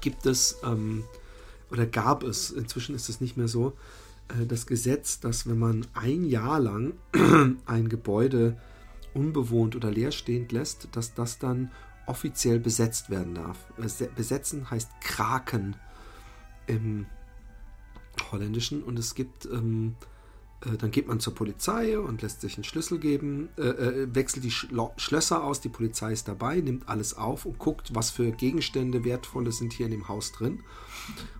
[0.00, 1.04] gibt es, ähm,
[1.70, 3.72] oder gab es, inzwischen ist es nicht mehr so,
[4.28, 6.94] äh, das Gesetz, dass wenn man ein Jahr lang
[7.66, 8.56] ein Gebäude
[9.14, 11.70] unbewohnt oder leerstehend lässt, dass das dann
[12.06, 13.58] offiziell besetzt werden darf.
[14.16, 15.76] Besetzen heißt Kraken
[16.66, 17.06] im
[18.30, 19.94] Holländischen und es gibt, ähm,
[20.64, 24.44] äh, dann geht man zur Polizei und lässt sich einen Schlüssel geben, äh, äh, wechselt
[24.44, 28.30] die Schlo Schlösser aus, die Polizei ist dabei, nimmt alles auf und guckt, was für
[28.32, 30.60] Gegenstände wertvolle sind hier in dem Haus drin.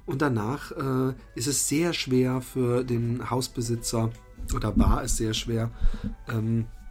[0.07, 4.11] Und danach äh, ist es sehr schwer für den Hausbesitzer,
[4.55, 5.70] oder war es sehr schwer,
[6.29, 6.82] ähm, äh,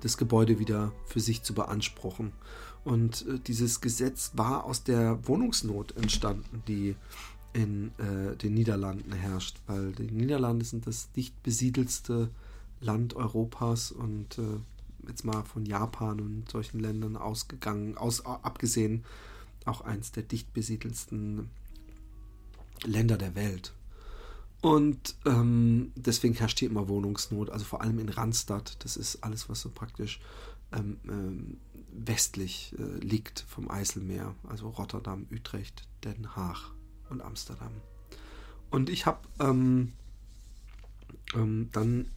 [0.00, 2.32] das Gebäude wieder für sich zu beanspruchen.
[2.84, 6.96] Und äh, dieses Gesetz war aus der Wohnungsnot entstanden, die
[7.52, 12.30] in äh, den Niederlanden herrscht, weil die Niederlande sind das dicht besiedelste
[12.80, 14.60] Land Europas und äh,
[15.06, 19.04] jetzt mal von Japan und solchen Ländern ausgegangen, aus, abgesehen
[19.64, 21.50] auch eins der dicht besiedelsten
[22.84, 23.72] Länder der Welt.
[24.60, 28.76] Und ähm, deswegen herrscht hier immer Wohnungsnot, also vor allem in Randstad.
[28.84, 30.20] Das ist alles, was so praktisch
[30.72, 31.56] ähm, ähm,
[31.92, 36.72] westlich äh, liegt vom Eiselmeer, also Rotterdam, Utrecht, Den Haag
[37.08, 37.70] und Amsterdam.
[38.70, 39.92] Und ich habe ähm,
[41.34, 42.10] ähm, dann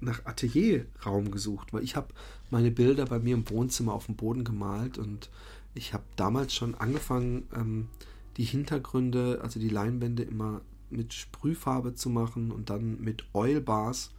[0.00, 2.08] nach Atelierraum gesucht, weil ich habe
[2.50, 5.30] meine Bilder bei mir im Wohnzimmer auf dem Boden gemalt und
[5.74, 7.88] ich habe damals schon angefangen, ähm,
[8.36, 10.62] die Hintergründe, also die Leinwände immer
[10.92, 14.10] mit Sprühfarbe zu machen und dann mit Oilbars,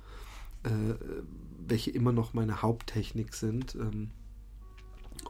[0.63, 0.69] äh,
[1.67, 3.75] welche immer noch meine Haupttechnik sind.
[3.75, 4.11] Ähm,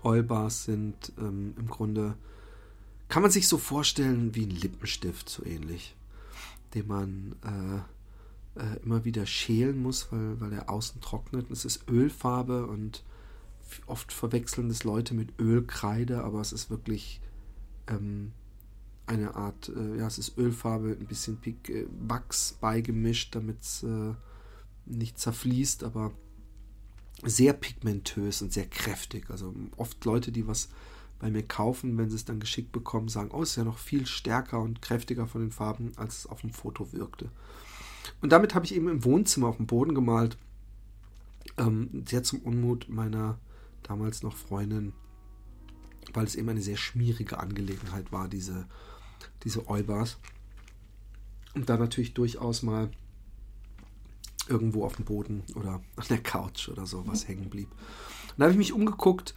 [0.04, 2.16] Oilbars sind ähm, im Grunde,
[3.10, 5.96] kann man sich so vorstellen wie ein Lippenstift, so ähnlich,
[6.74, 11.50] den man äh, äh, immer wieder schälen muss, weil, weil er außen trocknet.
[11.52, 13.04] Es ist Ölfarbe und
[13.86, 17.22] oft verwechseln das Leute mit Ölkreide, aber es ist wirklich
[17.88, 18.32] ähm,
[19.06, 23.84] eine Art, äh, ja, es ist Ölfarbe, ein bisschen Pik äh, Wachs beigemischt, damit es
[23.84, 24.14] äh,
[24.86, 26.12] nicht zerfließt, aber
[27.24, 29.30] sehr pigmentös und sehr kräftig.
[29.30, 30.70] Also oft Leute, die was
[31.20, 33.78] bei mir kaufen, wenn sie es dann geschickt bekommen, sagen, oh, es ist ja noch
[33.78, 37.30] viel stärker und kräftiger von den Farben, als es auf dem Foto wirkte.
[38.22, 40.38] Und damit habe ich eben im Wohnzimmer auf dem Boden gemalt,
[41.58, 43.38] ähm, sehr zum Unmut meiner
[43.84, 44.94] damals noch Freundin,
[46.14, 48.68] weil es eben eine sehr schmierige Angelegenheit war, diese
[49.44, 50.18] diese Eubars.
[51.54, 52.90] Und da natürlich durchaus mal
[54.50, 57.72] irgendwo auf dem Boden oder an der Couch oder so was hängen blieb.
[57.72, 59.34] Und da habe ich mich umgeguckt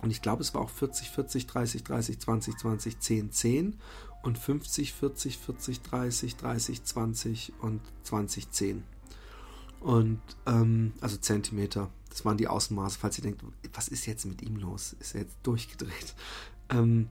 [0.01, 3.79] Und ich glaube, es war auch 40, 40, 30, 30, 20, 20, 10, 10
[4.23, 8.83] und 50, 40, 40, 30, 30, 20 und 20, 10.
[9.81, 11.89] Und ähm, also Zentimeter.
[12.09, 13.43] Das waren die Außenmaße, falls ihr denkt,
[13.73, 14.95] was ist jetzt mit ihm los?
[14.99, 16.15] Ist er jetzt durchgedreht?
[16.71, 17.09] Ähm,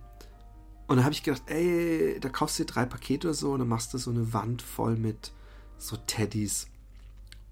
[0.87, 3.59] und dann habe ich gedacht, ey, da kaufst du dir drei Pakete oder so und
[3.59, 5.33] dann machst du so eine Wand voll mit
[5.79, 6.69] so Teddys,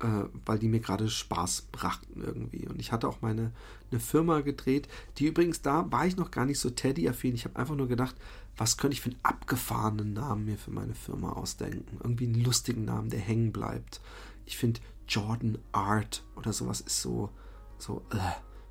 [0.00, 2.66] äh, weil die mir gerade Spaß brachten irgendwie.
[2.68, 3.52] Und ich hatte auch meine
[3.90, 4.88] eine Firma gedreht,
[5.18, 7.34] die übrigens da war ich noch gar nicht so Teddy-affin.
[7.34, 8.16] Ich habe einfach nur gedacht,
[8.56, 11.98] was könnte ich für einen abgefahrenen Namen mir für meine Firma ausdenken?
[12.02, 14.00] Irgendwie einen lustigen Namen, der hängen bleibt.
[14.44, 17.30] Ich finde Jordan Art oder sowas ist so,
[17.78, 18.16] so, äh,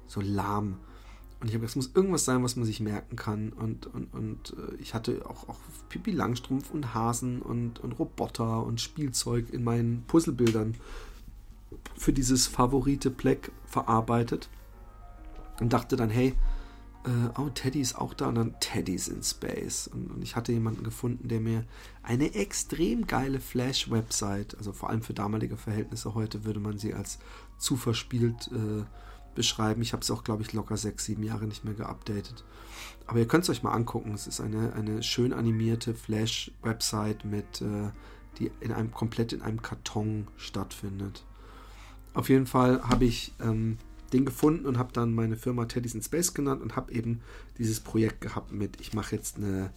[0.08, 0.78] so lahm.
[1.40, 3.52] Und ich habe gesagt, es muss irgendwas sein, was man sich merken kann.
[3.54, 5.60] Und, und, und äh, ich hatte auch, auch
[5.90, 10.76] Pipi Langstrumpf und Hasen und, und Roboter und Spielzeug in meinen Puzzlebildern
[11.98, 14.50] für dieses favorite Pleck verarbeitet.
[15.60, 16.36] Und dachte dann, hey,
[17.06, 19.88] äh, oh, Teddy ist auch da und dann Teddy's in Space.
[19.88, 21.64] Und, und, ich hatte jemanden gefunden, der mir
[22.04, 27.20] eine extrem geile Flash-Website, also vor allem für damalige Verhältnisse heute würde man sie als
[27.58, 28.84] zu verspielt äh,
[29.36, 29.82] beschreiben.
[29.82, 32.44] Ich habe es auch, glaube ich, locker sechs, sieben Jahre nicht mehr geupdatet.
[33.06, 34.14] Aber ihr könnt es euch mal angucken.
[34.14, 37.92] Es ist eine, eine schön animierte Flash-Website mit, äh,
[38.40, 41.24] die in einem komplett in einem Karton stattfindet.
[42.16, 43.78] Auf jeden Fall habe ich ähm,
[44.14, 47.22] den gefunden und habe dann meine Firma Teddy's in Space genannt und habe eben
[47.58, 49.72] dieses Projekt gehabt mit, ich mache jetzt eine,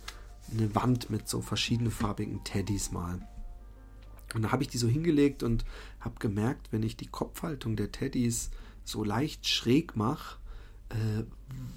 [0.52, 3.20] eine Wand mit so verschiedenfarbigen Teddys mal.
[4.34, 5.64] Und da habe ich die so hingelegt und
[6.00, 8.50] habe gemerkt, wenn ich die Kopfhaltung der Teddys
[8.84, 10.37] so leicht schräg mache,
[10.90, 11.24] äh,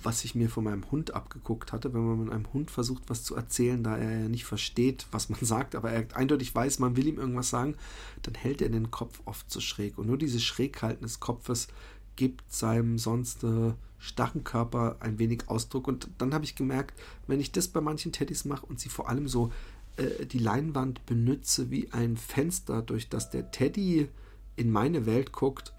[0.04, 3.24] was ich mir von meinem Hund abgeguckt hatte, wenn man mit einem Hund versucht, was
[3.24, 6.96] zu erzählen, da er ja nicht versteht, was man sagt, aber er eindeutig weiß, man
[6.96, 7.76] will ihm irgendwas sagen,
[8.24, 9.98] dann hält er den Kopf oft so schräg.
[9.98, 11.68] Und nur dieses Schräghalten des Kopfes
[12.16, 15.88] gibt seinem sonst äh, starren Körper ein wenig Ausdruck.
[15.88, 19.10] Und dann habe ich gemerkt, wenn ich das bei manchen Teddys mache und sie vor
[19.10, 19.52] allem so
[19.98, 24.10] äh, die Leinwand benütze wie ein Fenster, durch das der Teddy
[24.56, 25.74] in meine Welt guckt,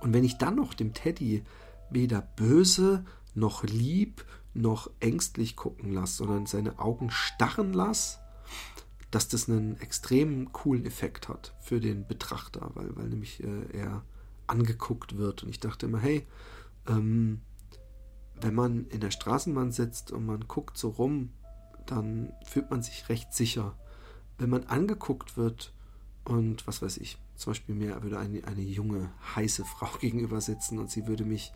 [0.00, 1.42] und wenn ich dann noch dem Teddy
[1.90, 8.18] weder böse noch lieb noch ängstlich gucken lasse, sondern seine Augen starren lasse,
[9.10, 14.02] dass das einen extrem coolen Effekt hat für den Betrachter, weil, weil nämlich äh, er
[14.46, 15.42] angeguckt wird.
[15.42, 16.26] Und ich dachte immer, hey,
[16.88, 17.40] ähm,
[18.40, 21.30] wenn man in der Straßenbahn sitzt und man guckt so rum,
[21.86, 23.76] dann fühlt man sich recht sicher.
[24.38, 25.72] Wenn man angeguckt wird
[26.24, 30.78] und was weiß ich, zum Beispiel mir würde eine, eine junge, heiße Frau gegenüber sitzen
[30.78, 31.52] und sie würde mich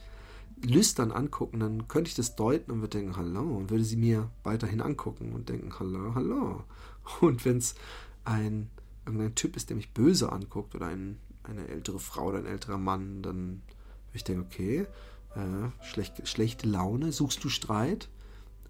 [0.63, 4.31] lüstern angucken, dann könnte ich das deuten und würde denken, hallo, und würde sie mir
[4.43, 6.65] weiterhin angucken und denken, hallo, hallo.
[7.21, 7.75] Und wenn es
[8.25, 8.71] ein
[9.05, 12.79] irgendein Typ ist, der mich böse anguckt oder ein, eine ältere Frau oder ein älterer
[12.79, 13.63] Mann, dann
[14.07, 14.87] würde ich denken, okay,
[15.35, 18.09] äh, schlecht, schlechte Laune, suchst du Streit?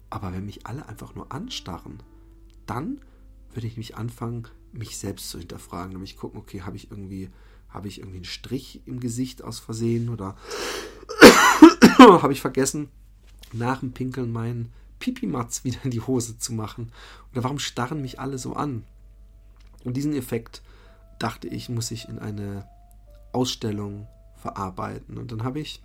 [0.09, 2.03] Aber wenn mich alle einfach nur anstarren,
[2.65, 3.01] dann
[3.53, 7.29] würde ich mich anfangen, mich selbst zu hinterfragen, nämlich gucken, okay, habe ich irgendwie,
[7.69, 10.35] habe ich irgendwie einen Strich im Gesicht aus Versehen oder
[11.99, 12.89] habe ich vergessen,
[13.53, 16.91] nach dem Pinkeln meinen Pipimatz wieder in die Hose zu machen?
[17.31, 18.83] Oder warum starren mich alle so an?
[19.83, 20.61] Und diesen Effekt,
[21.19, 22.67] dachte ich, muss ich in eine
[23.31, 25.17] Ausstellung verarbeiten.
[25.17, 25.81] Und dann habe ich,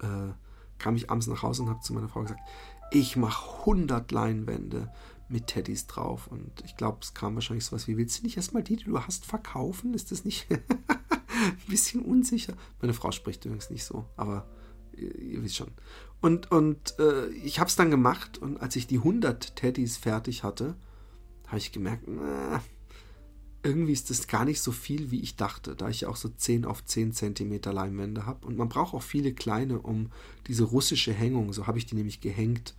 [0.00, 0.32] äh,
[0.78, 2.40] kam ich abends nach Hause und habe zu meiner Frau gesagt,
[2.90, 4.92] ich mache 100 Leinwände
[5.28, 6.26] mit Teddys drauf.
[6.28, 9.00] Und ich glaube, es kam wahrscheinlich sowas wie, willst du nicht erstmal die, die du
[9.00, 9.94] hast, verkaufen?
[9.94, 10.46] Ist das nicht
[11.50, 12.54] ein bisschen unsicher?
[12.80, 14.48] Meine Frau spricht übrigens nicht so, aber
[14.92, 15.70] ihr, wisst schon.
[16.20, 20.42] Und, und äh, ich habe es dann gemacht und als ich die 100 Teddys fertig
[20.42, 20.76] hatte,
[21.46, 22.60] habe ich gemerkt, na,
[23.62, 26.64] irgendwie ist das gar nicht so viel, wie ich dachte, da ich auch so 10
[26.64, 28.46] auf 10 Zentimeter Leinwände habe.
[28.46, 30.10] Und man braucht auch viele kleine, um
[30.46, 32.74] diese russische Hängung, so habe ich die nämlich gehängt,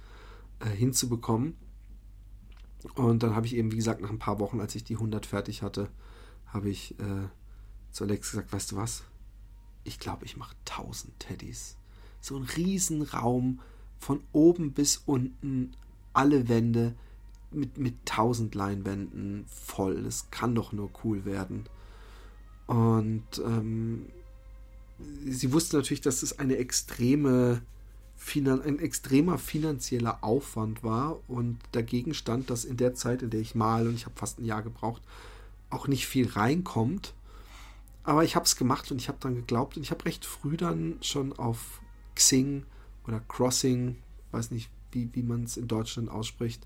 [0.60, 1.56] äh, hinzubekommen.
[2.96, 5.26] Und dann habe ich eben, wie gesagt, nach ein paar Wochen, als ich die 100
[5.26, 5.90] fertig hatte,
[6.46, 7.28] habe ich äh,
[7.92, 9.04] zu Alex gesagt, weißt du was?
[9.84, 11.76] Ich glaube, ich mache 1000 Teddys.
[12.22, 13.60] So ein Riesenraum
[13.98, 15.74] von oben bis unten,
[16.14, 16.96] alle Wände
[17.52, 20.04] mit, mit 1000 Leinwänden voll.
[20.04, 21.66] Das kann doch nur cool werden.
[22.68, 24.06] Und ähm,
[25.26, 27.62] sie wusste natürlich, dass es eine extreme
[28.36, 33.56] ein extremer finanzieller Aufwand war und dagegen stand, dass in der Zeit, in der ich
[33.56, 35.02] male, und ich habe fast ein Jahr gebraucht,
[35.70, 37.14] auch nicht viel reinkommt.
[38.10, 40.58] Aber ich habe es gemacht und ich habe dann geglaubt und ich habe recht früh
[40.58, 41.80] dann schon auf
[42.16, 42.66] Xing
[43.06, 43.98] oder Crossing,
[44.32, 46.66] weiß nicht, wie, wie man es in Deutschland ausspricht,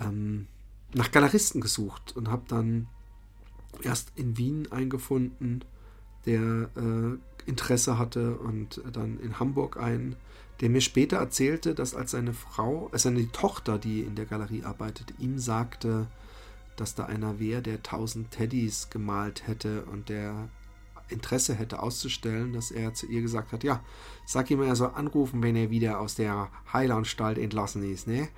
[0.00, 0.46] ähm,
[0.92, 2.86] nach Galeristen gesucht und habe dann
[3.82, 5.64] erst in Wien eingefunden,
[6.24, 10.14] der äh, Interesse hatte und dann in Hamburg ein,
[10.60, 14.62] der mir später erzählte, dass als seine Frau, als seine Tochter, die in der Galerie
[14.62, 16.06] arbeitet, ihm sagte,
[16.76, 20.48] dass da einer wäre, der tausend Teddys gemalt hätte und der
[21.08, 23.82] Interesse hätte auszustellen, dass er zu ihr gesagt hat, ja,
[24.26, 28.28] sag ihm, er soll anrufen, wenn er wieder aus der Heilanstalt entlassen ist, ne?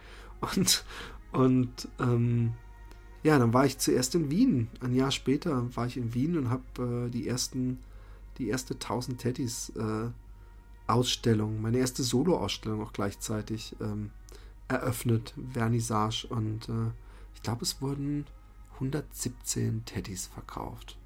[0.40, 0.84] Und,
[1.32, 2.52] und ähm,
[3.22, 4.68] ja, dann war ich zuerst in Wien.
[4.80, 7.78] Ein Jahr später war ich in Wien und habe äh, die ersten,
[8.38, 10.10] die erste 1000 Teddys äh,
[10.86, 14.10] Ausstellung, meine erste Solo-Ausstellung auch gleichzeitig ähm,
[14.68, 16.26] eröffnet, Vernissage.
[16.28, 16.90] Und äh,
[17.36, 18.26] ich glaube, es wurden
[18.74, 20.98] 117 Teddys verkauft.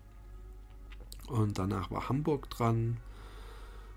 [1.26, 2.99] Und danach war Hamburg dran.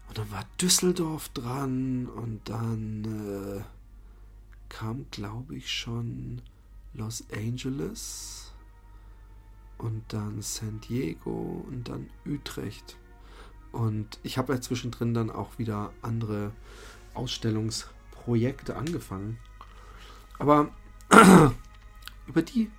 [0.07, 2.07] Und dann war Düsseldorf dran.
[2.07, 3.63] Und dann äh,
[4.67, 6.41] kam, glaube ich, schon
[6.93, 8.51] Los Angeles.
[9.77, 12.97] Und dann San Diego und dann Utrecht.
[13.71, 16.51] Und ich habe ja zwischendrin dann auch wieder andere
[17.13, 19.37] Ausstellungsprojekte angefangen.
[20.39, 20.71] Aber
[22.27, 22.69] über die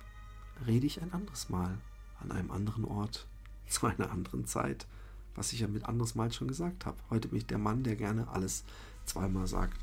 [0.65, 1.77] rede ich ein anderes Mal
[2.21, 3.27] an einem anderen Ort
[3.67, 4.87] zu einer anderen Zeit,
[5.35, 6.97] was ich ja mit anderes Mal schon gesagt habe.
[7.09, 8.63] Heute bin ich der Mann, der gerne alles
[9.05, 9.77] zweimal sagt.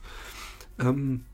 [0.79, 1.25] Ähm,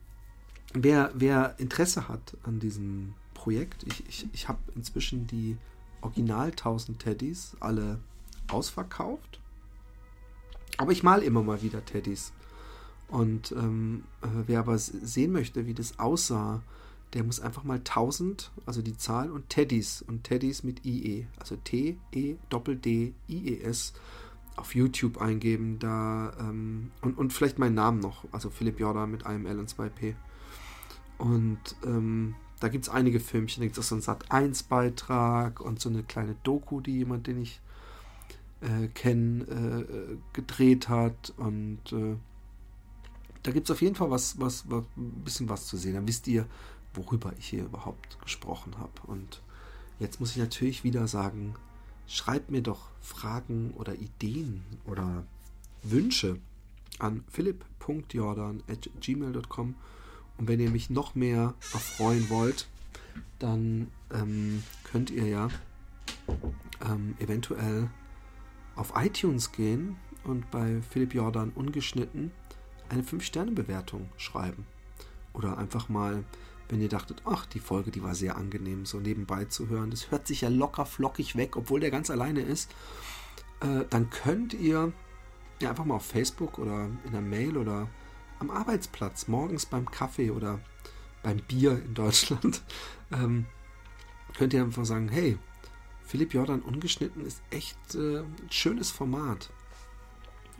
[0.73, 5.57] wer, wer Interesse hat an diesem Projekt, ich, ich, ich habe inzwischen die
[6.01, 8.01] Original 1000 Teddys alle
[8.49, 9.41] ausverkauft.
[10.77, 12.33] Aber ich mal immer mal wieder Teddys.
[13.09, 16.63] Und ähm, äh, wer aber sehen möchte, wie das aussah,
[17.15, 21.57] der muss einfach mal 1000, also die Zahl und Teddys und Teddys mit IE, also
[21.57, 22.35] T-E-D-D-I-E-S
[24.57, 25.79] auf YouTube eingeben.
[25.79, 29.71] Da ähm, und, und vielleicht meinen Namen noch, also Philipp Jordan mit einem L und
[29.71, 30.17] zwei P.
[31.17, 34.19] Und ähm, da gibt es einige Filmchen, da gibt es auch so einen
[34.53, 37.61] Sat1-Beitrag und so eine kleine Doku, die jemand, den ich
[38.61, 41.33] äh, kenne, äh, gedreht hat.
[41.37, 42.17] Und äh,
[43.43, 45.95] da gibt es auf jeden Fall was, was, was, ein bisschen was zu sehen.
[45.95, 46.47] Dann wisst ihr,
[46.99, 48.93] worüber ich hier überhaupt gesprochen habe.
[49.07, 49.41] Und
[49.99, 51.55] jetzt muss ich natürlich wieder sagen,
[52.07, 55.25] schreibt mir doch Fragen oder Ideen oder
[55.83, 56.39] Wünsche
[56.99, 59.75] an philipp.jordan.gmail.com
[60.39, 62.69] und wenn ihr mich noch mehr erfreuen wollt,
[63.39, 65.49] dann ähm, könnt ihr ja
[66.85, 67.91] ähm, eventuell
[68.77, 72.31] auf iTunes gehen und bei Philipp Jordan ungeschnitten
[72.89, 74.67] eine 5-Sterne-Bewertung schreiben.
[75.33, 76.25] Oder einfach mal
[76.69, 79.91] wenn ihr dachtet, ach, die Folge, die war sehr angenehm, so nebenbei zu hören.
[79.91, 82.71] Das hört sich ja locker flockig weg, obwohl der ganz alleine ist.
[83.61, 84.93] Äh, dann könnt ihr
[85.61, 87.89] ja einfach mal auf Facebook oder in der Mail oder
[88.39, 90.61] am Arbeitsplatz, morgens beim Kaffee oder
[91.23, 92.63] beim Bier in Deutschland,
[93.13, 93.47] ähm,
[94.37, 95.39] könnt ihr einfach sagen, hey,
[96.05, 99.51] Philipp Jordan ungeschnitten ist echt äh, ein schönes Format.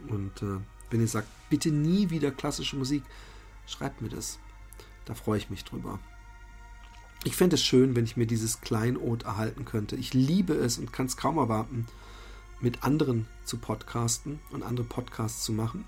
[0.09, 3.03] Und äh, wenn ihr sagt, bitte nie wieder klassische Musik,
[3.67, 4.39] schreibt mir das.
[5.09, 5.99] Da freue ich mich drüber.
[7.25, 9.97] Ich fände es schön, wenn ich mir dieses Kleinod erhalten könnte.
[9.97, 11.87] Ich liebe es und kann es kaum erwarten,
[12.61, 15.87] mit anderen zu podcasten und andere Podcasts zu machen.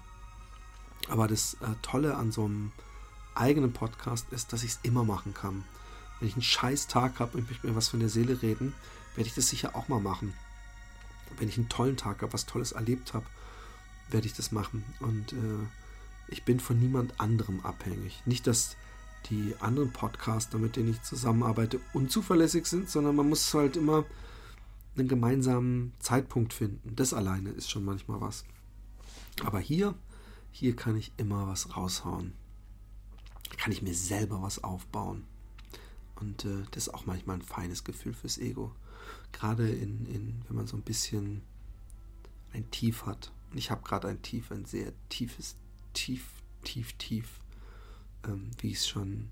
[1.11, 2.73] Aber das äh, Tolle an so einem
[3.35, 5.65] eigenen Podcast ist, dass ich es immer machen kann.
[6.19, 8.73] Wenn ich einen scheiß Tag habe und ich möchte mir was von der Seele reden,
[9.17, 10.33] werde ich das sicher auch mal machen.
[11.39, 13.27] Wenn ich einen tollen Tag habe, was Tolles erlebt habe,
[14.09, 14.83] werde ich das machen.
[15.01, 15.67] Und äh,
[16.29, 18.23] ich bin von niemand anderem abhängig.
[18.25, 18.77] Nicht, dass
[19.29, 24.05] die anderen Podcaster, mit denen ich zusammenarbeite, unzuverlässig sind, sondern man muss halt immer
[24.97, 26.95] einen gemeinsamen Zeitpunkt finden.
[26.97, 28.45] Das alleine ist schon manchmal was.
[29.45, 29.95] Aber hier,
[30.51, 32.33] hier kann ich immer was raushauen.
[33.57, 35.25] Kann ich mir selber was aufbauen.
[36.17, 38.73] Und äh, das ist auch manchmal ein feines Gefühl fürs Ego.
[39.33, 41.43] Gerade in, in, wenn man so ein bisschen
[42.53, 43.33] ein Tief hat.
[43.51, 45.57] Und ich habe gerade ein Tief, ein sehr tiefes,
[45.95, 46.25] tief,
[46.63, 47.40] tief, tief
[48.27, 49.31] ähm, wie ich es schon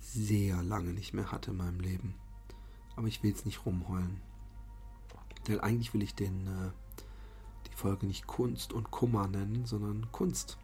[0.00, 2.14] sehr lange nicht mehr hatte in meinem Leben.
[2.96, 4.20] Aber ich will jetzt nicht rumheulen.
[5.48, 6.70] Denn eigentlich will ich den, äh,
[7.70, 10.58] die Folge nicht Kunst und Kummer nennen, sondern Kunst.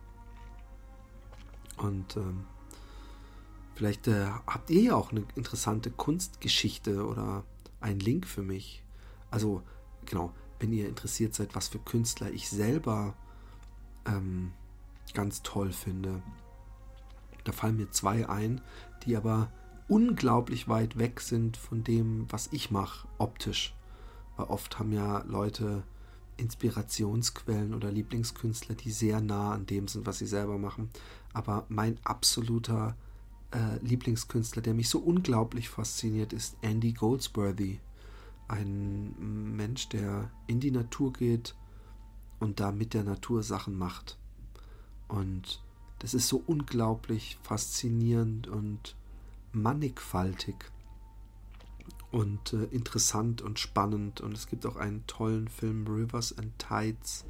[1.76, 2.44] Und ähm,
[3.74, 7.44] vielleicht äh, habt ihr ja auch eine interessante Kunstgeschichte oder
[7.80, 8.84] einen Link für mich.
[9.30, 9.62] Also,
[10.06, 13.14] genau, wenn ihr interessiert seid, was für Künstler ich selber
[14.06, 14.52] ähm,
[15.14, 16.22] ganz toll finde,
[17.44, 18.60] da fallen mir zwei ein,
[19.04, 19.50] die aber
[19.88, 23.74] unglaublich weit weg sind von dem, was ich mache, optisch.
[24.36, 25.82] Weil oft haben ja Leute
[26.36, 30.90] Inspirationsquellen oder Lieblingskünstler, die sehr nah an dem sind, was sie selber machen.
[31.32, 32.96] Aber mein absoluter
[33.52, 37.80] äh, Lieblingskünstler, der mich so unglaublich fasziniert, ist Andy Goldsworthy.
[38.48, 41.54] Ein Mensch, der in die Natur geht
[42.40, 44.18] und da mit der Natur Sachen macht.
[45.08, 45.62] Und
[46.00, 48.96] das ist so unglaublich faszinierend und
[49.52, 50.56] mannigfaltig
[52.10, 54.20] und äh, interessant und spannend.
[54.20, 57.24] Und es gibt auch einen tollen Film, Rivers and Tides,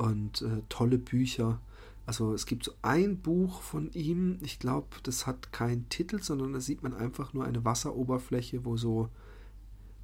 [0.00, 1.60] und äh, tolle Bücher.
[2.06, 6.54] Also es gibt so ein Buch von ihm, ich glaube, das hat keinen Titel, sondern
[6.54, 9.10] da sieht man einfach nur eine Wasseroberfläche, wo so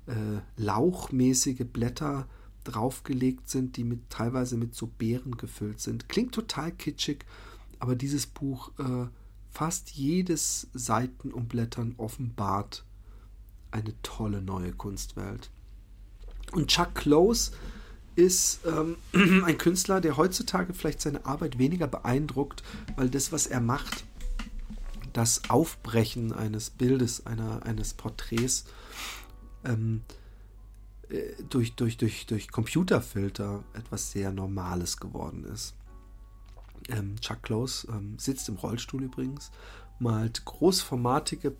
[0.07, 2.29] äh, lauchmäßige Blätter
[2.65, 6.09] draufgelegt sind, die mit teilweise mit so Beeren gefüllt sind.
[6.09, 7.25] Klingt total kitschig,
[7.79, 9.07] aber dieses Buch äh,
[9.51, 12.85] fast jedes Seitenumblättern offenbart
[13.71, 15.51] eine tolle neue Kunstwelt.
[16.53, 17.53] Und Chuck Close
[18.17, 18.97] ist ähm,
[19.45, 22.63] ein Künstler, der heutzutage vielleicht seine Arbeit weniger beeindruckt,
[22.97, 24.05] weil das, was er macht,
[25.13, 28.65] das Aufbrechen eines Bildes, einer, eines Porträts,
[29.65, 30.03] ähm,
[31.09, 35.75] äh, durch, durch, durch, durch Computerfilter etwas sehr Normales geworden ist.
[36.89, 39.51] Ähm, Chuck Close ähm, sitzt im Rollstuhl übrigens,
[39.99, 41.55] malt großformatige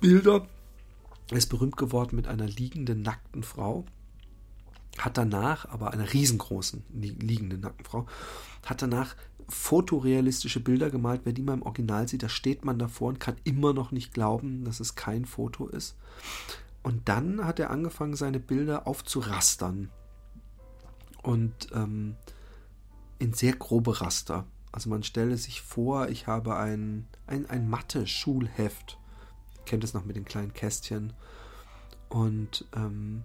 [0.00, 0.46] Bilder.
[1.30, 3.84] Er ist berühmt geworden mit einer liegenden, nackten Frau.
[4.98, 8.06] Hat danach, aber einer riesengroßen liegenden nackten Frau,
[8.64, 9.16] hat danach
[9.48, 11.22] fotorealistische Bilder gemalt.
[11.24, 14.14] Wer die mal im Original sieht, da steht man davor und kann immer noch nicht
[14.14, 15.96] glauben, dass es kein Foto ist.
[16.82, 19.90] Und dann hat er angefangen, seine Bilder aufzurastern.
[21.22, 22.16] Und ähm,
[23.24, 24.46] in sehr grobe Raster.
[24.70, 28.98] Also man stelle sich vor, ich habe ein, ein, ein Mathe-Schulheft.
[29.64, 31.14] Kennt es noch mit den kleinen Kästchen.
[32.10, 33.22] Und ähm,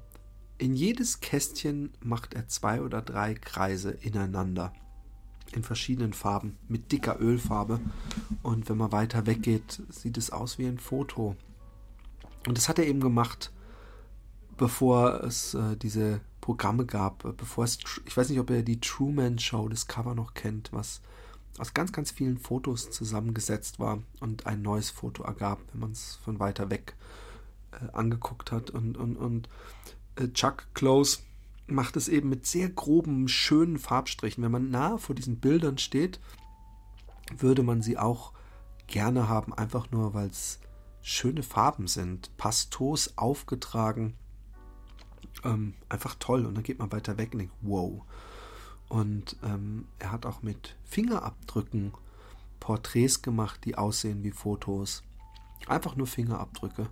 [0.57, 4.71] in jedes Kästchen macht er zwei oder drei Kreise ineinander.
[5.51, 7.81] In verschiedenen Farben, mit dicker Ölfarbe.
[8.41, 11.35] Und wenn man weiter weggeht, sieht es aus wie ein Foto.
[12.47, 13.51] Und das hat er eben gemacht,
[14.59, 18.79] bevor es äh, diese Programme gab, äh, bevor es, ich weiß nicht, ob ihr die
[18.79, 21.01] Truman Show, das Cover noch kennt, was
[21.57, 26.19] aus ganz, ganz vielen Fotos zusammengesetzt war und ein neues Foto ergab, wenn man es
[26.23, 26.95] von weiter weg
[27.71, 28.69] äh, angeguckt hat.
[28.69, 29.49] Und, und, und
[30.15, 31.19] äh, Chuck Close
[31.67, 34.43] macht es eben mit sehr groben, schönen Farbstrichen.
[34.43, 36.19] Wenn man nah vor diesen Bildern steht,
[37.37, 38.33] würde man sie auch
[38.87, 40.59] gerne haben, einfach nur weil es
[41.01, 44.15] schöne Farben sind, pastos aufgetragen.
[45.43, 46.45] Ähm, einfach toll.
[46.45, 48.01] Und dann geht man weiter weg und denkt, wow.
[48.89, 51.93] Und ähm, er hat auch mit Fingerabdrücken
[52.59, 55.03] Porträts gemacht, die aussehen wie Fotos.
[55.67, 56.89] Einfach nur Fingerabdrücke.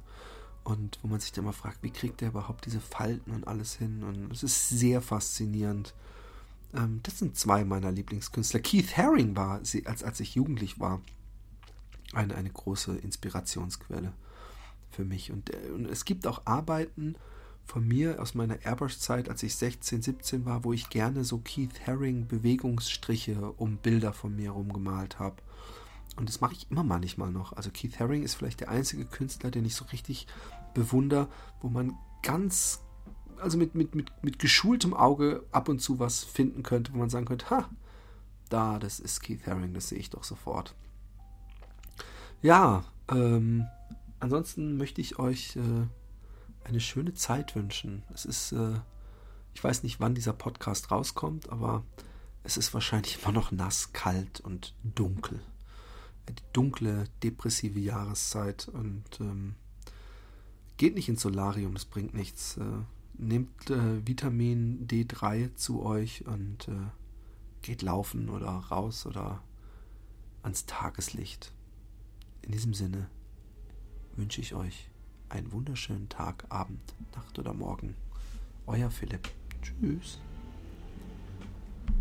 [0.64, 3.76] Und wo man sich dann mal fragt, wie kriegt er überhaupt diese Falten und alles
[3.76, 4.04] hin?
[4.04, 5.94] Und es ist sehr faszinierend.
[6.74, 8.60] Ähm, das sind zwei meiner Lieblingskünstler.
[8.60, 11.02] Keith Haring war, als, als ich jugendlich war,
[12.14, 14.14] eine, eine große Inspirationsquelle
[14.92, 15.32] für mich.
[15.32, 17.16] Und, äh, und es gibt auch Arbeiten
[17.68, 21.86] von mir aus meiner Airbrush-Zeit, als ich 16, 17 war, wo ich gerne so Keith
[21.86, 25.36] Haring Bewegungsstriche um Bilder von mir herum gemalt habe.
[26.16, 27.54] Und das mache ich immer manchmal noch.
[27.54, 30.28] Also Keith Haring ist vielleicht der einzige Künstler, den ich so richtig
[30.74, 31.28] bewundere,
[31.62, 31.94] wo man
[32.24, 32.82] ganz,
[33.40, 37.10] also mit, mit, mit, mit geschultem Auge ab und zu was finden könnte, wo man
[37.10, 37.70] sagen könnte, ha,
[38.50, 40.74] da, das ist Keith Haring, das sehe ich doch sofort.
[42.42, 43.66] Ja, ähm,
[44.20, 45.88] ansonsten möchte ich euch äh,
[46.68, 48.04] eine schöne Zeit wünschen.
[48.14, 48.80] Es ist, äh,
[49.54, 51.84] ich weiß nicht, wann dieser Podcast rauskommt, aber
[52.44, 55.42] es ist wahrscheinlich immer noch nass, kalt und dunkel.
[56.30, 59.56] Die dunkle, depressive Jahreszeit und ähm,
[60.76, 62.58] geht nicht ins Solarium, das bringt nichts.
[62.58, 62.84] Äh,
[63.18, 66.92] nehmt äh, Vitamin D3 zu euch und äh,
[67.62, 69.42] geht laufen oder raus oder
[70.44, 71.54] ans Tageslicht.
[72.42, 73.10] In diesem Sinne
[74.16, 74.90] wünsche ich euch
[75.30, 77.96] einen wunderschönen Tag, Abend, Nacht oder Morgen.
[78.66, 79.30] Euer Philipp.
[79.62, 80.20] Tschüss.